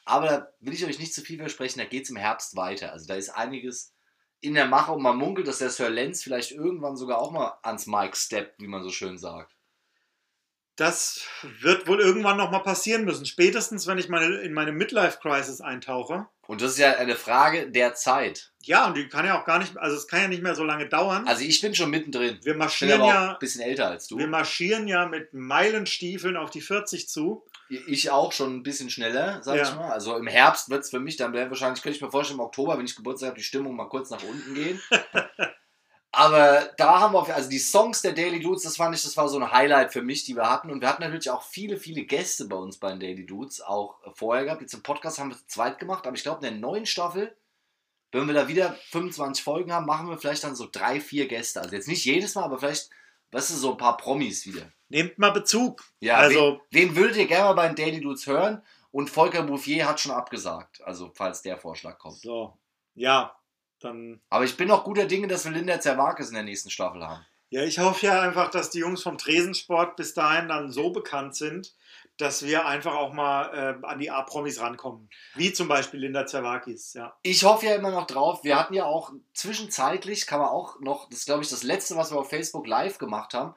[0.04, 2.92] Aber da will ich euch nicht zu viel versprechen, da geht es im Herbst weiter.
[2.92, 3.94] Also da ist einiges
[4.40, 7.58] in der Mache und man munkelt, dass der Sir Lenz vielleicht irgendwann sogar auch mal
[7.62, 9.53] ans Mic steppt, wie man so schön sagt.
[10.76, 11.20] Das
[11.60, 13.26] wird wohl irgendwann nochmal passieren müssen.
[13.26, 16.26] Spätestens, wenn ich meine, in meine Midlife-Crisis eintauche.
[16.46, 18.52] Und das ist ja eine Frage der Zeit.
[18.62, 20.64] Ja, und die kann ja auch gar nicht, also es kann ja nicht mehr so
[20.64, 21.26] lange dauern.
[21.28, 22.38] Also ich bin schon mittendrin.
[22.42, 24.18] wir marschieren ja, ein bisschen älter als du.
[24.18, 27.44] wir marschieren ja mit Meilenstiefeln auf die 40 zu.
[27.86, 29.62] Ich auch schon ein bisschen schneller, sag Ja.
[29.62, 29.90] ich mal.
[29.90, 32.76] Also im Herbst wird es für mich dann wahrscheinlich, könnte ich mir vorstellen, im Oktober,
[32.76, 34.80] wenn ich Geburtstag habe, die Stimmung mal kurz nach unten gehen.
[36.16, 39.28] Aber da haben wir, also die Songs der Daily Dudes, das fand ich, das war
[39.28, 40.70] so ein Highlight für mich, die wir hatten.
[40.70, 43.96] Und wir hatten natürlich auch viele, viele Gäste bei uns bei den Daily Dudes, auch
[44.14, 44.60] vorher gehabt.
[44.62, 47.36] Jetzt im Podcast haben wir zu zweit gemacht, aber ich glaube, in der neuen Staffel,
[48.12, 51.60] wenn wir da wieder 25 Folgen haben, machen wir vielleicht dann so drei, vier Gäste.
[51.60, 52.90] Also jetzt nicht jedes Mal, aber vielleicht,
[53.32, 54.70] weißt du, so ein paar Promis wieder.
[54.88, 55.82] Nehmt mal Bezug.
[56.00, 58.62] Ja, Also- wen, wen würdet ihr gerne mal bei den Daily Dudes hören?
[58.92, 62.18] Und Volker Bouffier hat schon abgesagt, also falls der Vorschlag kommt.
[62.20, 62.56] So,
[62.94, 63.34] ja,
[63.84, 64.20] dann.
[64.30, 67.24] Aber ich bin auch guter Dinge, dass wir Linda Zerwakis in der nächsten Staffel haben.
[67.50, 71.36] Ja, ich hoffe ja einfach, dass die Jungs vom Tresensport bis dahin dann so bekannt
[71.36, 71.74] sind,
[72.16, 75.08] dass wir einfach auch mal äh, an die A-Promis rankommen.
[75.34, 77.16] Wie zum Beispiel Linda Zerwakis, ja.
[77.22, 78.44] Ich hoffe ja immer noch drauf.
[78.44, 81.96] Wir hatten ja auch zwischenzeitlich, kann man auch noch, das ist glaube ich das letzte,
[81.96, 83.54] was wir auf Facebook live gemacht haben.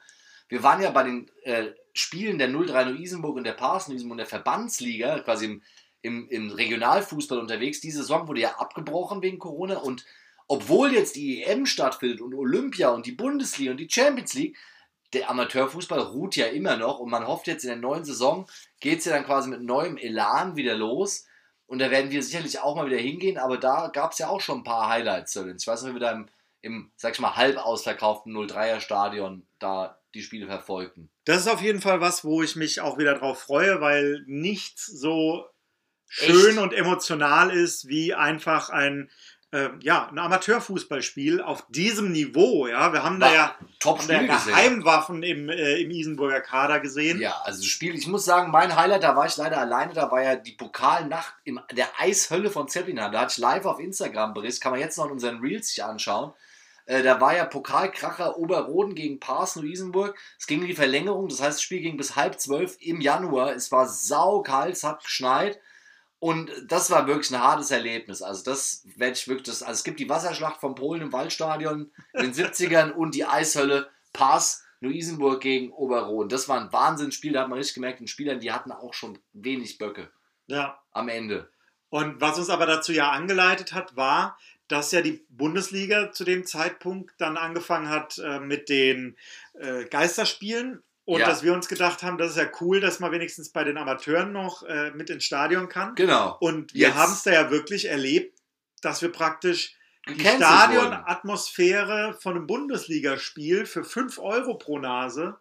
[0.50, 4.18] Wir waren ja bei den äh, Spielen der 03 Isenburg und der Parsen Isenburg und
[4.20, 5.64] der Verbandsliga, quasi im,
[6.02, 7.82] im, im Regionalfußball unterwegs.
[7.82, 10.06] Die Saison wurde ja abgebrochen wegen Corona und
[10.48, 14.58] obwohl jetzt die EM stattfindet und Olympia und die Bundesliga und die Champions League,
[15.14, 18.48] der Amateurfußball ruht ja immer noch und man hofft jetzt in der neuen Saison
[18.80, 21.26] geht es ja dann quasi mit neuem Elan wieder los.
[21.66, 24.40] Und da werden wir sicherlich auch mal wieder hingehen, aber da gab es ja auch
[24.40, 25.36] schon ein paar Highlights.
[25.36, 26.30] Ich weiß nicht, wie wir da im,
[26.62, 31.10] im, sag ich mal, halb ausverkauften 03er Stadion da die Spiele verfolgten.
[31.26, 34.86] Das ist auf jeden Fall was, wo ich mich auch wieder drauf freue, weil nichts
[34.86, 35.46] so
[36.08, 36.58] schön Echt?
[36.58, 39.10] und emotional ist wie einfach ein,
[39.52, 42.68] äh, ja, ein Amateurfußballspiel auf diesem Niveau.
[42.68, 44.38] Ja, wir haben da War ja, Top haben da ja.
[44.46, 47.22] Geheimwaffen im, äh, im Isenburger Kader gesehen.
[47.22, 50.12] Ja, also das Spiel, ich muss sagen, mein Highlight, da war ich leider alleine, da
[50.12, 52.98] war ja die Pokalnacht in der Eishölle von Zeppelin.
[52.98, 55.84] Da hatte ich live auf Instagram Bericht, kann man jetzt noch in unseren Reels sich
[55.84, 56.34] anschauen.
[56.86, 60.18] Äh, da war ja Pokalkracher Oberroden gegen Pars Luisenburg.
[60.40, 63.54] Es ging in die Verlängerung, das heißt, das Spiel ging bis halb zwölf im Januar.
[63.54, 65.60] Es war saukalt, es hat geschneit.
[66.20, 68.22] Und das war wirklich ein hartes Erlebnis.
[68.22, 71.92] Also das werde ich wirklich, das, also es gibt die Wasserschlacht von Polen im Waldstadion
[72.14, 76.30] in den 70ern und die Eishölle Pass Luisenburg gegen Oberroden.
[76.30, 79.20] Das war ein Wahnsinnsspiel, da hat man richtig gemerkt, den Spielern, die hatten auch schon
[79.34, 80.10] wenig Böcke
[80.48, 80.80] ja.
[80.92, 81.50] am Ende.
[81.90, 86.46] Und was uns aber dazu ja angeleitet hat, war, dass ja die Bundesliga zu dem
[86.46, 89.18] Zeitpunkt dann angefangen hat äh, mit den
[89.54, 90.84] äh, Geisterspielen.
[91.08, 91.28] Und Ja.
[91.28, 94.34] dass wir uns gedacht haben, das ist ja cool, dass man wenigstens bei den Amateuren
[94.34, 95.96] noch äh, mit ins Stadion kann.
[95.96, 96.36] Genau.
[96.42, 98.38] Und wir haben es da ja wirklich erlebt,
[98.82, 100.20] dass wir praktisch die.
[100.20, 105.38] Stadionatmosphäre von einem Bundesligaspiel für 5 Euro pro Nase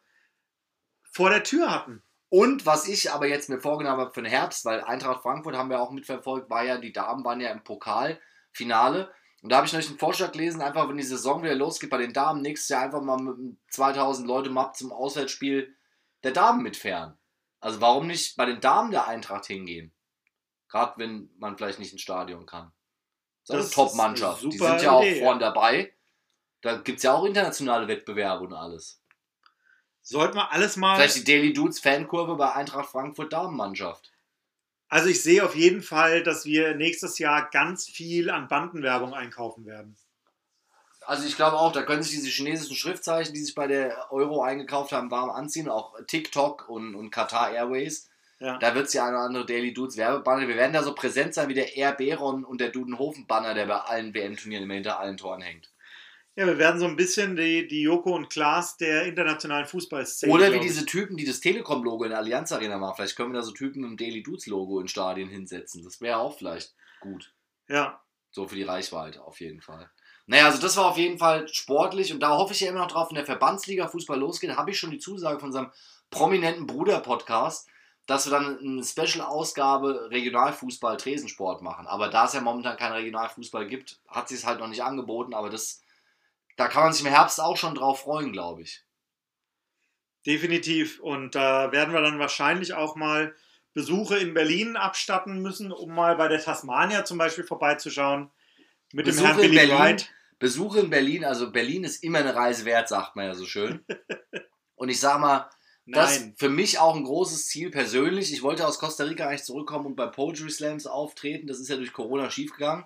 [1.11, 2.01] vor der Tür hatten.
[2.29, 5.71] Und was ich aber jetzt mir vorgenommen habe für den Herbst, weil Eintracht Frankfurt haben
[5.71, 9.11] wir auch mitverfolgt, war ja, die Damen waren ja im Pokalfinale.
[9.43, 11.99] Und da habe ich neulich einen Vorschlag gelesen, einfach wenn die Saison wieder losgeht bei
[11.99, 15.75] den Damen, nächstes Jahr einfach mal mit einem 2000 Leute Map zum Auswärtsspiel
[16.25, 17.17] der Damen mitfahren.
[17.61, 19.93] Also warum nicht bei den Damen der Eintracht hingehen?
[20.69, 22.73] Gerade wenn man vielleicht nicht ins Stadion kann.
[23.47, 24.43] Das, Das ist eine Top-Mannschaft.
[24.43, 25.93] Die sind ja auch Idee, vorne dabei.
[26.63, 29.01] Da gibt es ja auch internationale Wettbewerbe und alles.
[30.03, 30.97] Sollten wir alles mal.
[30.97, 34.13] Vielleicht die Daily Dudes Fankurve bei Eintracht Frankfurt Damenmannschaft.
[34.89, 39.67] Also ich sehe auf jeden Fall, dass wir nächstes Jahr ganz viel an Bandenwerbung einkaufen
[39.67, 39.97] werden.
[41.07, 44.43] Also ich glaube auch, da können sich diese chinesischen Schriftzeichen, die sich bei der Euro
[44.43, 45.69] eingekauft haben, warm anziehen.
[45.69, 48.09] Auch TikTok und, und Qatar Airways.
[48.39, 48.59] Ja.
[48.59, 50.47] Da wird es ja eine oder andere Daily Dudes Werbebanner.
[50.47, 53.77] Wir werden da so präsent sein wie der Air Beron und der Dudenhofen-Banner, der bei
[53.77, 55.71] allen WM-Turnieren immer hinter allen Toren hängt.
[56.37, 60.31] Ja, wir werden so ein bisschen die, die Joko und Klaas der internationalen Fußballszene.
[60.31, 62.97] Oder wie diese Typen, die das Telekom-Logo in der Allianz Arena machen.
[62.97, 65.83] Vielleicht können wir da so Typen mit dem Daily Dudes-Logo in Stadien hinsetzen.
[65.83, 67.33] Das wäre auch vielleicht gut.
[67.69, 69.91] Ja, So für die Reichweite auf jeden Fall.
[70.27, 72.91] Naja, also das war auf jeden Fall sportlich und da hoffe ich ja immer noch
[72.91, 75.71] drauf, wenn der Verbandsliga Fußball losgeht, habe ich schon die Zusage von unserem
[76.11, 77.69] prominenten Bruder-Podcast,
[78.07, 81.87] dass wir dann eine Special-Ausgabe Regionalfußball Tresensport machen.
[81.87, 85.33] Aber da es ja momentan keinen Regionalfußball gibt, hat sich es halt noch nicht angeboten,
[85.33, 85.83] aber das,
[86.57, 88.83] da kann man sich im Herbst auch schon drauf freuen, glaube ich.
[90.27, 91.01] definitiv.
[91.01, 93.35] Und da werden wir dann wahrscheinlich auch mal
[93.75, 98.31] Besuche in Berlin abstatten müssen, um mal bei der Tasmania zum Beispiel vorbeizuschauen.
[98.93, 99.79] Mit dem Besuche Herrn in Billy Berlin.
[99.79, 100.07] White.
[100.39, 103.85] Besuche in Berlin, also Berlin ist immer eine Reise wert, sagt man ja so schön.
[104.75, 105.49] Und ich sag mal,
[105.93, 106.31] Das Nein.
[106.31, 108.33] ist für mich auch ein großes Ziel persönlich.
[108.33, 111.47] Ich wollte aus Costa Rica eigentlich zurückkommen und bei Poetry Slams auftreten.
[111.47, 112.85] Das ist ja durch Corona schiefgegangen.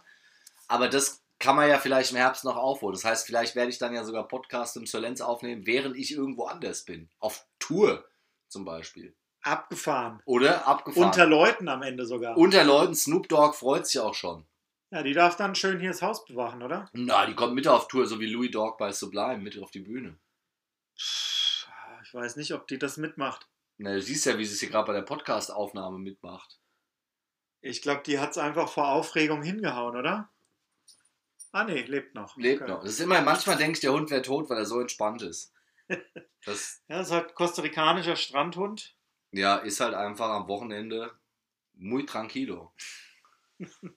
[0.68, 2.94] Aber das kann man ja vielleicht im Herbst noch aufholen.
[2.94, 6.44] Das heißt, vielleicht werde ich dann ja sogar Podcast im Solenz aufnehmen, während ich irgendwo
[6.44, 7.08] anders bin.
[7.18, 8.06] Auf Tour.
[8.48, 9.16] zum Beispiel.
[9.42, 10.20] Abgefahren.
[10.26, 11.06] Oder abgefahren.
[11.06, 12.36] Unter Leuten am Ende sogar.
[12.36, 14.44] Unter Leuten, Snoop Dogg freut sich auch schon.
[14.90, 16.90] ja, die darf dann schön hier das Haus bewachen, oder?
[16.92, 19.80] Na, die kommt mit auf Tour, so wie Louis Dogg bei Sublime, mit auf die
[19.80, 20.18] Bühne.
[20.96, 23.48] Ich weiß nicht, ob die das mitmacht.
[23.78, 26.58] Na, du siehst ja, wie sie es hier gerade bei der Podcast-Aufnahme mitmacht.
[27.62, 30.28] Ich glaube, die hat es einfach vor Aufregung hingehauen, oder?
[31.52, 32.36] Ah, nee, lebt noch.
[32.36, 32.70] Lebt Okay.
[32.70, 32.82] noch.
[32.82, 35.52] Das ist immer, manchmal denke ich, der Hund wäre tot, weil er so entspannt ist.
[36.46, 38.96] Das Ja, das ist halt kostarikanischer Strandhund.
[39.32, 41.12] ja, ist halt einfach am Wochenende
[41.74, 42.72] muy tranquilo.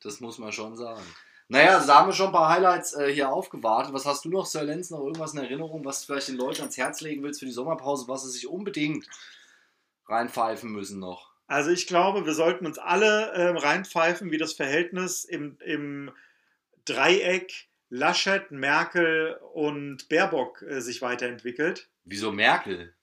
[0.02, 1.06] Das muss man schon sagen.
[1.48, 3.94] Naja, also da haben wir schon ein paar Highlights äh, hier aufgewartet.
[3.94, 6.62] Was hast du noch, Sir Lenz, noch irgendwas in Erinnerung, was du vielleicht den Leuten
[6.62, 9.08] ans Herz legen willst für die Sommerpause, was sie sich unbedingt
[10.08, 11.32] reinpfeifen müssen noch?
[11.48, 16.12] Also ich glaube, wir sollten uns alle ähm, reinpfeifen, wie das Verhältnis im, im
[16.86, 21.90] Dreieck Laschet, Merkel und Baerbock äh, sich weiterentwickelt.
[22.06, 22.94] Wieso Merkel?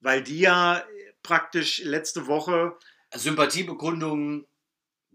[0.00, 0.82] Weil die ja äh,
[1.22, 2.76] praktisch letzte Woche,
[3.14, 4.46] Sympathiebekundungen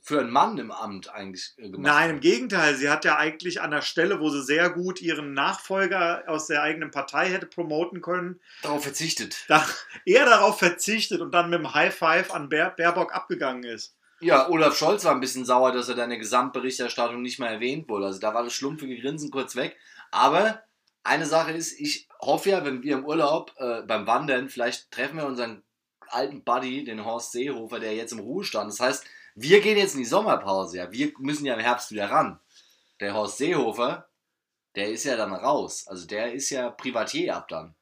[0.08, 2.20] für einen Mann im Amt eigentlich äh, gemacht nein, im.
[2.22, 6.48] Gegenteil, sie hat ja eigentlich an der Stelle, wo sie sehr gut ihren Nachfolger aus
[6.48, 9.44] der eigenen Partei hätte promoten können, Darauf verzichtet.
[9.50, 9.68] da
[10.06, 13.97] eher darauf verzichtet und dann mit dem High Five an Baer Baerbock abgegangen ist.
[14.20, 18.08] Ja, Olaf Scholz war ein bisschen sauer, dass er deine Gesamtberichterstattung nicht mehr erwähnt wurde.
[18.08, 19.78] Also da war das schlumpfige Grinsen kurz weg.
[20.10, 20.64] Aber
[21.04, 25.18] eine Sache ist, ich hoffe ja, wenn wir im Urlaub äh, beim Wandern, vielleicht treffen
[25.18, 25.64] wir unseren
[26.10, 28.72] alten Buddy, den Horst Seehofer, der jetzt im Ruhestand.
[28.72, 29.06] Das heißt,
[29.36, 30.78] wir gehen jetzt in die Sommerpause.
[30.78, 32.40] Ja, wir müssen ja im Herbst wieder ran.
[33.00, 34.10] Der Horst Seehofer,
[34.76, 35.88] der ist ja dann raus.
[35.88, 37.76] Also der ist ja Privatier ab dann.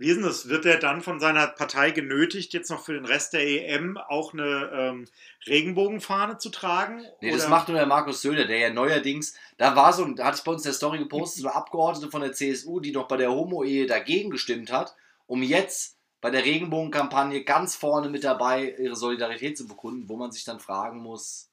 [0.00, 0.48] Wie ist das?
[0.48, 4.32] Wird er dann von seiner Partei genötigt, jetzt noch für den Rest der EM auch
[4.32, 5.04] eine ähm,
[5.46, 7.04] Regenbogenfahne zu tragen?
[7.20, 10.24] Nee, das Oder- macht nur der Markus Söder, der ja neuerdings, da war so, da
[10.24, 12.92] hatte ich bei uns in der Story gepostet, so eine Abgeordnete von der CSU, die
[12.92, 14.96] noch bei der Homo-Ehe dagegen gestimmt hat,
[15.26, 20.32] um jetzt bei der Regenbogenkampagne ganz vorne mit dabei ihre Solidarität zu bekunden, wo man
[20.32, 21.50] sich dann fragen muss,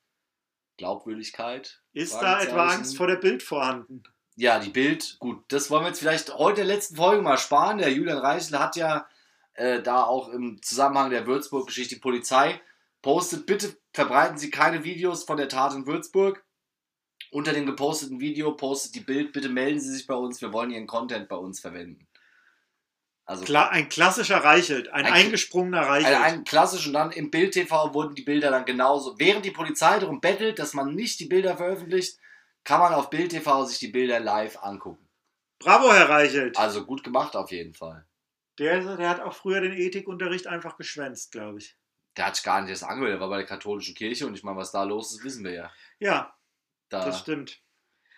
[0.78, 1.82] Glaubwürdigkeit?
[1.92, 2.68] Ist da etwa.
[2.68, 4.04] Angst vor der Bild vorhanden?
[4.40, 7.40] Ja, die Bild, gut, das wollen wir jetzt vielleicht heute in der letzten Folge mal
[7.40, 7.80] sparen.
[7.80, 9.08] Der Julian Reichel hat ja
[9.56, 12.62] äh, da auch im Zusammenhang der Würzburg-Geschichte die Polizei
[13.02, 16.44] postet, bitte verbreiten Sie keine Videos von der Tat in Würzburg.
[17.32, 20.70] Unter dem geposteten Video postet die Bild, bitte melden Sie sich bei uns, wir wollen
[20.70, 22.08] Ihren Content bei uns verwenden.
[23.26, 26.16] Also Kla ein klassischer Reichelt, ein, Ein- eingesprungener Reichelt.
[26.16, 29.18] ein, ein klassisch und dann im Bild TV wurden die Bilder dann genauso.
[29.18, 32.20] Während die Polizei darum bettelt, dass man nicht die Bilder veröffentlicht,
[32.68, 35.08] kann man auf Bild TV sich die Bilder live angucken.
[35.58, 36.58] Bravo, Herr Reichelt.
[36.58, 38.06] Also gut gemacht auf jeden Fall.
[38.60, 41.78] Der, der hat auch früher den Ethikunterricht einfach geschwänzt, glaube ich.
[42.18, 44.44] Der hat sich gar nicht erst angehört, der war bei der katholischen Kirche und ich
[44.44, 45.72] meine, was da los ist, wissen wir ja.
[46.00, 46.36] Ja,
[46.90, 47.62] Da, das stimmt.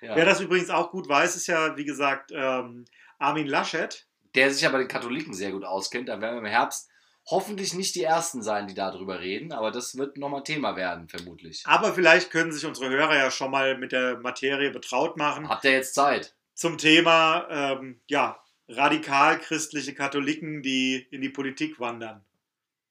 [0.02, 0.16] ja.
[0.16, 2.86] Wer das übrigens auch gut weiß, ist ja, wie gesagt, ähm,
[3.20, 4.08] Armin Laschet.
[4.34, 6.89] der sich ja bei den Katholiken sehr gut auskennt, da werden wir im Herbst
[7.30, 11.64] hoffentlich nicht die Ersten sein, die darüber reden, aber das wird nochmal Thema werden, vermutlich.
[11.66, 15.48] Aber vielleicht können sich unsere Hörer ja schon mal mit der Materie betraut machen.
[15.48, 16.34] Habt ihr jetzt Zeit?
[16.54, 22.24] Zum Thema, ähm, ja, radikal christliche Katholiken, die in die Politik wandern.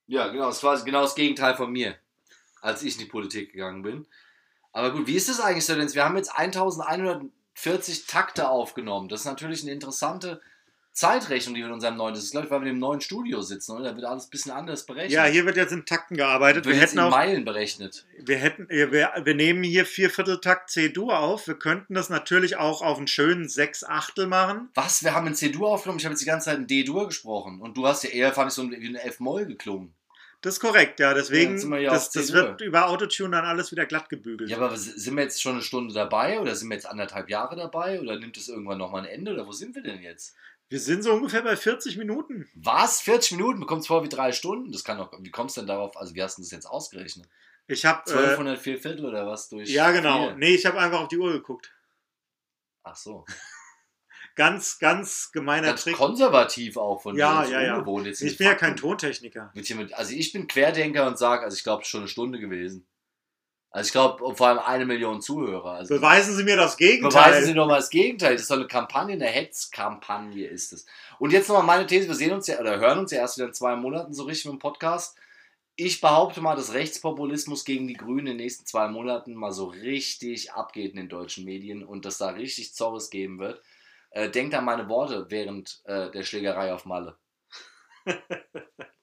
[0.07, 1.97] Ja, genau, das war genau das Gegenteil von mir,
[2.61, 4.07] als ich in die Politik gegangen bin.
[4.73, 5.75] Aber gut, wie ist das eigentlich so?
[5.75, 9.09] Denn wir haben jetzt 1140 Takte aufgenommen.
[9.09, 10.41] Das ist natürlich eine interessante
[10.99, 13.41] Zeitrechnung, die wir in unserem neuen, das ist glaube ich, weil wir im neuen Studio
[13.41, 13.91] sitzen, oder?
[13.91, 15.13] Da wird alles ein bisschen anders berechnet.
[15.13, 16.65] Ja, hier wird jetzt in Takten gearbeitet.
[16.65, 18.05] wird Wir hätten in auch Meilen berechnet.
[18.19, 21.47] Wir hätten, wir, wir nehmen hier Viervierteltakt C-Dur auf.
[21.47, 24.71] Wir könnten das natürlich auch auf einen schönen sechs Achtel machen.
[24.75, 25.05] Was?
[25.05, 26.01] Wir haben ein C-Dur aufgenommen?
[26.01, 27.61] Ich habe jetzt die ganze Zeit ein D-Dur gesprochen.
[27.61, 29.95] Und du hast ja eher, fand ich, so wie ein F-Moll geklungen.
[30.41, 31.09] Das ist korrekt, ja.
[31.09, 34.49] Ja, Deswegen, sind wir ja das, das wird über Autotune dann alles wieder glatt gebügelt.
[34.49, 36.39] Ja, aber sind wir jetzt schon eine Stunde dabei?
[36.41, 38.01] Oder sind wir jetzt anderthalb Jahre dabei?
[38.01, 39.33] Oder nimmt es irgendwann nochmal ein Ende?
[39.33, 40.37] Oder wo sind wir denn jetzt?
[40.71, 42.49] Wir sind so ungefähr bei 40 Minuten.
[42.55, 43.01] Was?
[43.01, 43.59] 40 Minuten?
[43.59, 44.71] Mir kommt vor wie drei Stunden?
[44.71, 45.13] Das kann doch.
[45.21, 45.97] Wie kommst du denn darauf?
[45.97, 47.27] Also, wie hast du das jetzt ausgerechnet?
[47.67, 48.01] Ich habe.
[48.11, 49.71] Äh, 1204 Viertel oder was durch?
[49.71, 50.29] ja, genau.
[50.29, 50.37] vier?
[50.37, 51.73] Nee, ich habe einfach auf die Uhr geguckt.
[52.83, 53.25] Ach so.
[54.35, 55.97] Ganz, ganz gemeiner Ganz Trick.
[55.97, 57.85] konservativ auch von Ja, ist ja, ja.
[58.05, 58.67] jetzt Ich bin ja Fakten.
[58.67, 59.53] kein Tontechniker.
[59.95, 62.87] Also ich bin Querdenker und sage, also ich glaube, es ist schon eine Stunde gewesen.
[63.71, 65.73] Also ich glaube, vor allem eine Million Zuhörer.
[65.73, 67.31] Also Beweisen Sie mir das Gegenteil.
[67.31, 68.33] Beweisen Sie doch mal das Gegenteil.
[68.33, 70.87] Das ist doch eine Kampagne, eine Hetzkampagne ist es.
[71.19, 73.49] Und jetzt nochmal meine These, wir sehen uns ja oder hören uns ja erst wieder
[73.49, 75.17] in zwei Monaten so richtig im Podcast.
[75.77, 79.67] Ich behaupte mal, dass Rechtspopulismus gegen die Grünen in den nächsten zwei Monaten mal so
[79.67, 83.63] richtig abgeht in den deutschen Medien und dass da richtig Zorres geben wird.
[84.11, 87.17] Äh, denkt an meine Worte während äh, der Schlägerei auf Malle.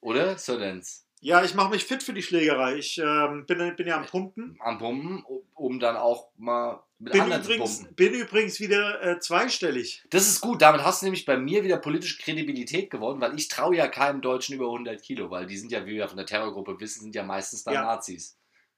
[0.02, 1.05] Oder, Sir Lenz?
[1.22, 2.76] Ja, ich mache mich fit für die Schlägerei.
[2.76, 4.58] Ich ähm, bin, bin ja am Pumpen.
[4.60, 5.24] Am Pumpen,
[5.56, 7.96] um- dann auch mal mit Bin anderen zu übrigens, pumpen.
[7.96, 10.04] bin übrigens wieder äh, zweistellig.
[10.12, 13.48] Das ist gut, damit hast du nämlich bei mir wieder politische Kredibilität gewonnen, weil ich
[13.48, 16.26] traue ja keinem Deutschen über 100 Kilo, weil die sind ja, wie wir von der
[16.28, 17.84] Terrorgruppe wissen, sind ja meistens dann Ja.
[17.84, 18.38] Nazis.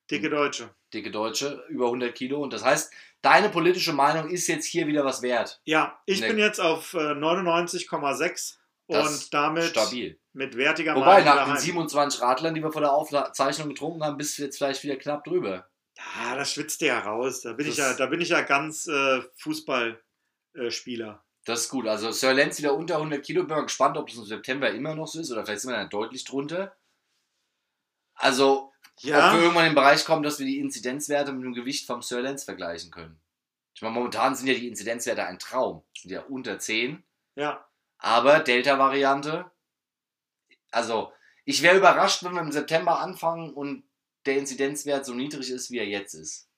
[0.09, 0.69] Dicke Deutsche.
[0.93, 2.41] Dicke Deutsche, über 100 Kilo.
[2.41, 5.59] Und das heißt, deine politische Meinung ist jetzt hier wieder was wert.
[5.65, 6.29] Ja, ich Nee.
[6.29, 8.57] bin jetzt auf äh, 99,6
[8.87, 10.17] Das und damit Stabil.
[10.37, 11.57] Mit wertiger Wobei, nach den daheim.
[11.57, 15.23] 27 Radlern, die wir vor der Aufzeichnung getrunken haben, bist du jetzt vielleicht wieder knapp
[15.23, 15.67] drüber.
[15.97, 17.41] Ja, das schwitzt der ja raus.
[17.41, 21.09] Da bin, ich, Das- ja, da bin ich ja ganz äh, Fußballspieler.
[21.09, 21.27] Äh.
[21.45, 21.87] Das ist gut.
[21.87, 23.43] Also Sir Lenz wieder unter 100 Kilo.
[23.43, 25.77] Bin mal gespannt, ob das im September immer noch so ist oder vielleicht sind wir
[25.77, 26.75] dann deutlich drunter.
[28.15, 31.53] Also, ob wir ja, irgendwann in den Bereich kommen, dass wir die Inzidenzwerte mit dem
[31.53, 33.19] Gewicht vom Sir Lenz vergleichen können.
[33.73, 35.83] Ich meine, momentan sind ja die Inzidenzwerte ein Traum.
[35.95, 37.03] Sind ja unter 10.
[37.35, 37.63] ja.
[37.99, 39.49] Aber Delta-Variante,
[40.71, 41.11] also
[41.45, 43.83] ich wäre überrascht, wenn wir im September anfangen und
[44.25, 46.49] der Inzidenzwert so niedrig ist, wie er jetzt ist.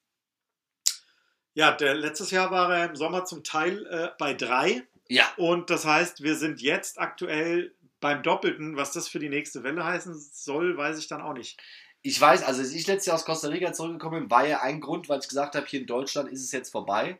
[1.53, 4.87] ja der, letztes Jahr war er im Sommer zum Teil äh, bei 3.
[5.07, 8.77] Ja, Und das heißt, wir sind jetzt aktuell beim Doppelten.
[8.77, 11.59] Was das für die nächste Welle heißen soll, weiß ich dann auch nicht.
[12.01, 14.79] ich weiß, also als ich letztes Jahr aus Costa Rica zurückgekommen bin, war ja ein
[14.81, 17.19] Grund, weil ich gesagt habe, hier in Deutschland ist es jetzt vorbei.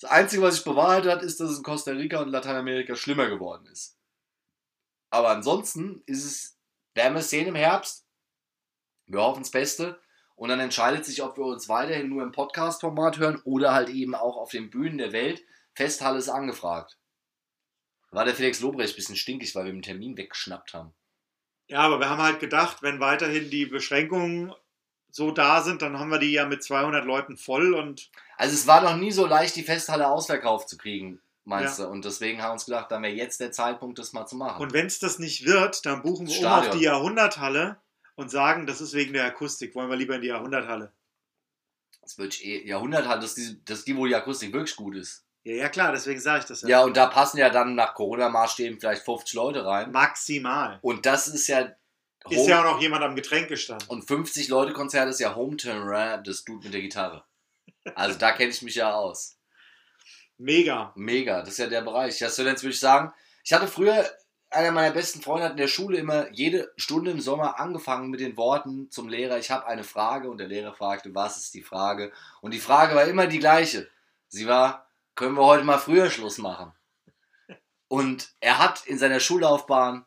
[0.00, 3.28] Das Einzige, was sich bewahrheitet hat, ist, dass es in Costa Rica und Lateinamerika schlimmer
[3.28, 3.96] geworden ist.
[5.14, 6.58] Aber ansonsten ist es,
[6.94, 8.04] werden wir es sehen im Herbst.
[9.06, 10.00] Wir hoffen das Beste.
[10.34, 14.16] Und dann entscheidet sich, ob wir uns weiterhin nur im Podcast-Format hören oder halt eben
[14.16, 15.44] auch auf den Bühnen der Welt.
[15.72, 16.98] Festhalle ist angefragt.
[18.10, 20.92] War der Felix Lobrecht ein bisschen stinkig, weil wir den Termin weggeschnappt haben.
[21.68, 24.52] Ja, aber wir haben halt gedacht, wenn weiterhin die Beschränkungen
[25.12, 28.66] so da sind, dann haben wir die ja mit 200 Leuten voll und Also es
[28.66, 31.86] war noch nie so leicht, die Festhalle ausverkauft zu kriegen, meinst du?
[31.86, 34.62] Und deswegen haben wir uns gedacht, dann wäre jetzt der Zeitpunkt, das mal zu machen.
[34.62, 36.70] Und wenn es das nicht wird, dann buchen wir um Stadion.
[36.72, 37.76] auf die Jahrhunderthalle
[38.16, 39.74] und sagen, das ist wegen der Akustik.
[39.74, 40.92] Wollen wir lieber in die Jahrhunderthalle?
[42.02, 45.24] das wird eh Jahrhundert halt, dass die, dass die, wo die Akustik wirklich gut ist.
[45.42, 46.68] Ja, ja klar, deswegen sage ich das ja.
[46.68, 49.90] Ja, und da passen ja dann nach Corona-Maßstäben vielleicht 50 Leute rein.
[49.90, 50.78] Maximal.
[50.82, 51.60] Und das ist ja.
[52.28, 53.88] Ist Home- ja auch noch jemand am Getränkestand.
[53.88, 57.24] und 50 Leute Konzert ist ja Hometurn Rap, das Dude mit der Gitarre.
[57.94, 59.33] Also da kenne ich mich ja aus.
[60.38, 60.92] Mega.
[60.96, 62.20] Mega, das ist ja der Bereich.
[62.20, 63.12] Ja, jetzt würde ich sagen,
[63.44, 64.04] ich hatte früher,
[64.50, 68.20] einer meiner besten Freunde hat in der Schule immer jede Stunde im Sommer angefangen mit
[68.20, 71.62] den Worten zum Lehrer, ich habe eine Frage und der Lehrer fragte, was ist die
[71.62, 72.12] Frage?
[72.40, 73.88] Und die Frage war immer die gleiche.
[74.28, 76.72] Sie war, können wir heute mal früher Schluss machen?
[77.88, 80.06] Und er hat in seiner Schullaufbahn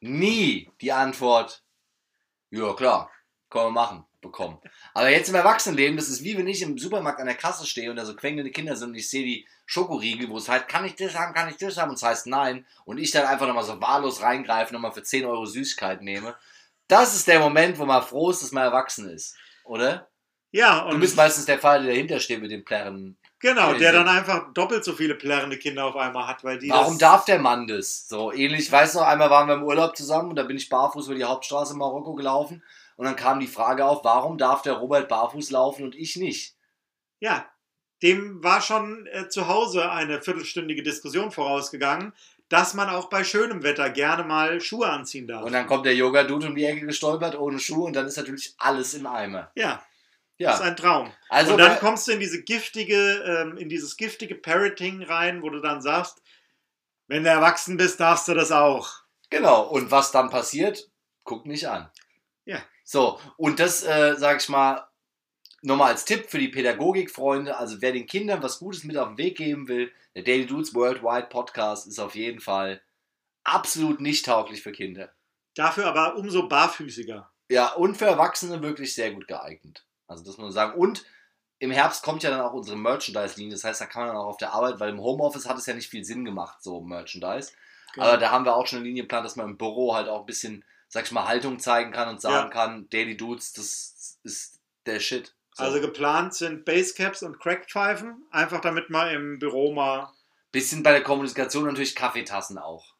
[0.00, 1.62] nie die Antwort,
[2.50, 3.10] ja klar,
[3.50, 4.58] können wir machen, bekommen.
[4.94, 7.90] Aber jetzt im Erwachsenenleben, das ist wie wenn ich im Supermarkt an der Kasse stehe
[7.90, 10.84] und da so quengelnde Kinder sind und ich sehe die Schokoriegel, wo es heißt, kann
[10.84, 11.90] ich das haben, kann ich das haben?
[11.90, 12.66] Und es heißt nein.
[12.84, 16.34] Und ich dann einfach nochmal so wahllos reingreife, nochmal für 10 Euro Süßigkeit nehme.
[16.88, 19.36] Das ist der Moment, wo man froh ist, dass man erwachsen ist.
[19.64, 20.08] Oder?
[20.50, 23.16] Ja, Du und bist meistens der Fall, der dahinter steht mit den Plärren.
[23.38, 23.92] genau, der Crazy.
[23.92, 27.38] dann einfach doppelt so viele plärrende Kinder auf einmal hat, weil die Warum darf der
[27.38, 28.08] Mann das?
[28.08, 30.68] So ähnlich, ich weiß noch, einmal waren wir im Urlaub zusammen und da bin ich
[30.68, 32.64] barfuß über die Hauptstraße in Marokko gelaufen
[33.00, 36.54] und dann kam die Frage auf, warum darf der Robert barfuß laufen und ich nicht?
[37.18, 37.46] Ja,
[38.02, 42.12] dem war schon äh, zu Hause eine viertelstündige Diskussion vorausgegangen,
[42.50, 45.44] dass man auch bei schönem Wetter gerne mal Schuhe anziehen darf.
[45.46, 48.54] Und dann kommt der Yoga-Dude um die Ecke gestolpert ohne Schuhe und dann ist natürlich
[48.58, 49.50] alles im Eimer.
[49.56, 49.82] ja,
[50.38, 51.10] das ist Ja, ein Traum.
[51.30, 55.48] also und dann kommst du in diese giftige, ähm, in dieses giftige Parroting rein, wo
[55.48, 56.20] du dann sagst,
[57.08, 58.90] wenn du erwachsen bist, darfst du das auch.
[59.30, 59.62] genau.
[59.62, 60.90] Und was dann passiert,
[61.24, 61.90] guck nicht an.
[62.90, 64.84] So, und das, äh, sag ich mal,
[65.62, 69.18] nochmal als Tipp für die Pädagogikfreunde, also wer den Kindern was Gutes mit auf den
[69.18, 72.80] Weg geben will, der Daily Dudes Worldwide Podcast ist auf jeden Fall
[73.44, 75.12] absolut nicht tauglich für Kinder.
[75.54, 77.30] Dafür aber umso barfüßiger.
[77.48, 79.84] Ja, und für Erwachsene wirklich sehr gut geeignet.
[80.08, 80.76] Also das muss man sagen.
[80.76, 81.04] Und
[81.60, 83.52] im Herbst kommt ja dann auch unsere Merchandise-Linie.
[83.52, 85.66] Das heißt, da kann man dann auch auf der Arbeit, weil im Homeoffice hat es
[85.66, 87.52] ja nicht viel Sinn gemacht, so Merchandise.
[87.94, 88.06] Genau.
[88.06, 90.20] Aber da haben wir auch schon eine Linie geplant, dass man im Büro halt auch
[90.20, 92.52] ein bisschen, sag ich mal, Haltung zeigen kann und sagen Ja.
[92.52, 95.34] kann, Daily Dudes, das ist der Shit.
[95.54, 95.64] So.
[95.64, 100.12] Also geplant sind Basecaps und Crackpfeifen, einfach damit man im Büro mal,
[100.52, 102.94] bisschen bei der Kommunikation natürlich Kaffeetassen auch.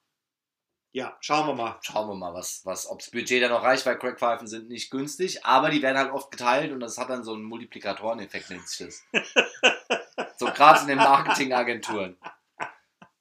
[0.93, 1.79] ja, schauen wir mal.
[1.83, 4.91] Schauen wir mal, was, was, ob das Budget dann noch reicht, weil Crackpfeifen sind nicht
[4.91, 8.69] günstig, aber die werden halt oft geteilt und das hat dann so einen Multiplikatoreneffekt, nennt
[8.69, 9.03] sich das.
[10.37, 12.17] so gerade in den Marketingagenturen.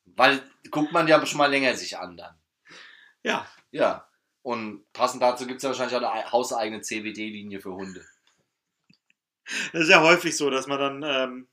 [0.05, 0.41] Weil
[0.72, 2.36] guckt man ja schon mal länger sich an dann.
[3.24, 4.05] Ja, Ja.
[4.42, 8.06] Und passend dazu gibt es ja wahrscheinlich auch eine hauseigene CBD-Linie für Hunde.
[9.74, 11.48] das ist ja häufig so, dass man dann ähm,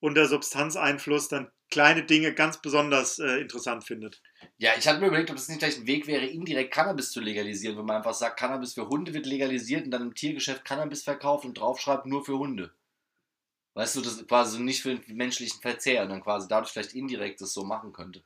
[0.00, 4.20] unter Substanzeinfluss dann kleine Dinge ganz besonders äh, interessant findet.
[4.58, 7.20] Ja, ich hatte mir überlegt, ob das nicht vielleicht ein Weg wäre, indirekt Cannabis zu
[7.20, 11.04] legalisieren, wenn man einfach sagt, Cannabis für Hunde wird legalisiert und dann im Tiergeschäft Cannabis
[11.04, 12.72] verkauft und draufschreibt, nur für Hunde.
[13.74, 16.94] Weißt du, das ist quasi nicht für den menschlichen Verzehr und dann quasi dadurch vielleicht
[16.94, 18.24] indirekt das so machen könnte.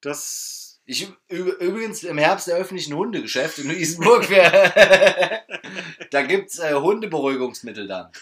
[0.00, 0.73] Das.
[0.86, 4.26] Ich, übrigens, im Herbst eröffne ich ein Hundegeschäft in Isenburg.
[4.26, 4.42] Für
[6.10, 8.12] da gibt es äh, Hundeberuhigungsmittel dann.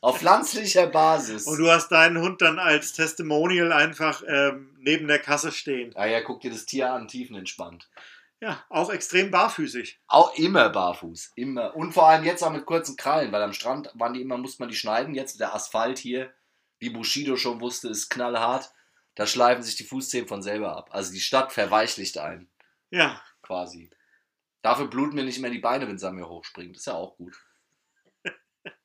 [0.00, 1.46] Auf pflanzlicher Basis.
[1.46, 5.92] Und du hast deinen Hund dann als Testimonial einfach ähm, neben der Kasse stehen.
[5.96, 7.88] Ah ja, guck dir das Tier an, tiefenentspannt.
[8.40, 10.00] Ja, auch extrem barfüßig.
[10.08, 11.76] Auch immer barfuß, immer.
[11.76, 14.62] Und vor allem jetzt auch mit kurzen Krallen, weil am Strand waren die immer, musste
[14.62, 15.14] man die schneiden.
[15.14, 16.32] Jetzt der Asphalt hier,
[16.80, 18.72] wie Bushido schon wusste, ist knallhart.
[19.14, 20.88] Da schleifen sich die Fußzehen von selber ab.
[20.92, 22.50] Also die Stadt verweichlicht einen,
[22.90, 23.90] Ja, quasi.
[24.62, 26.76] Dafür bluten mir nicht mehr die Beine, wenn sie an mir hochspringt.
[26.76, 27.36] Das ist ja auch gut.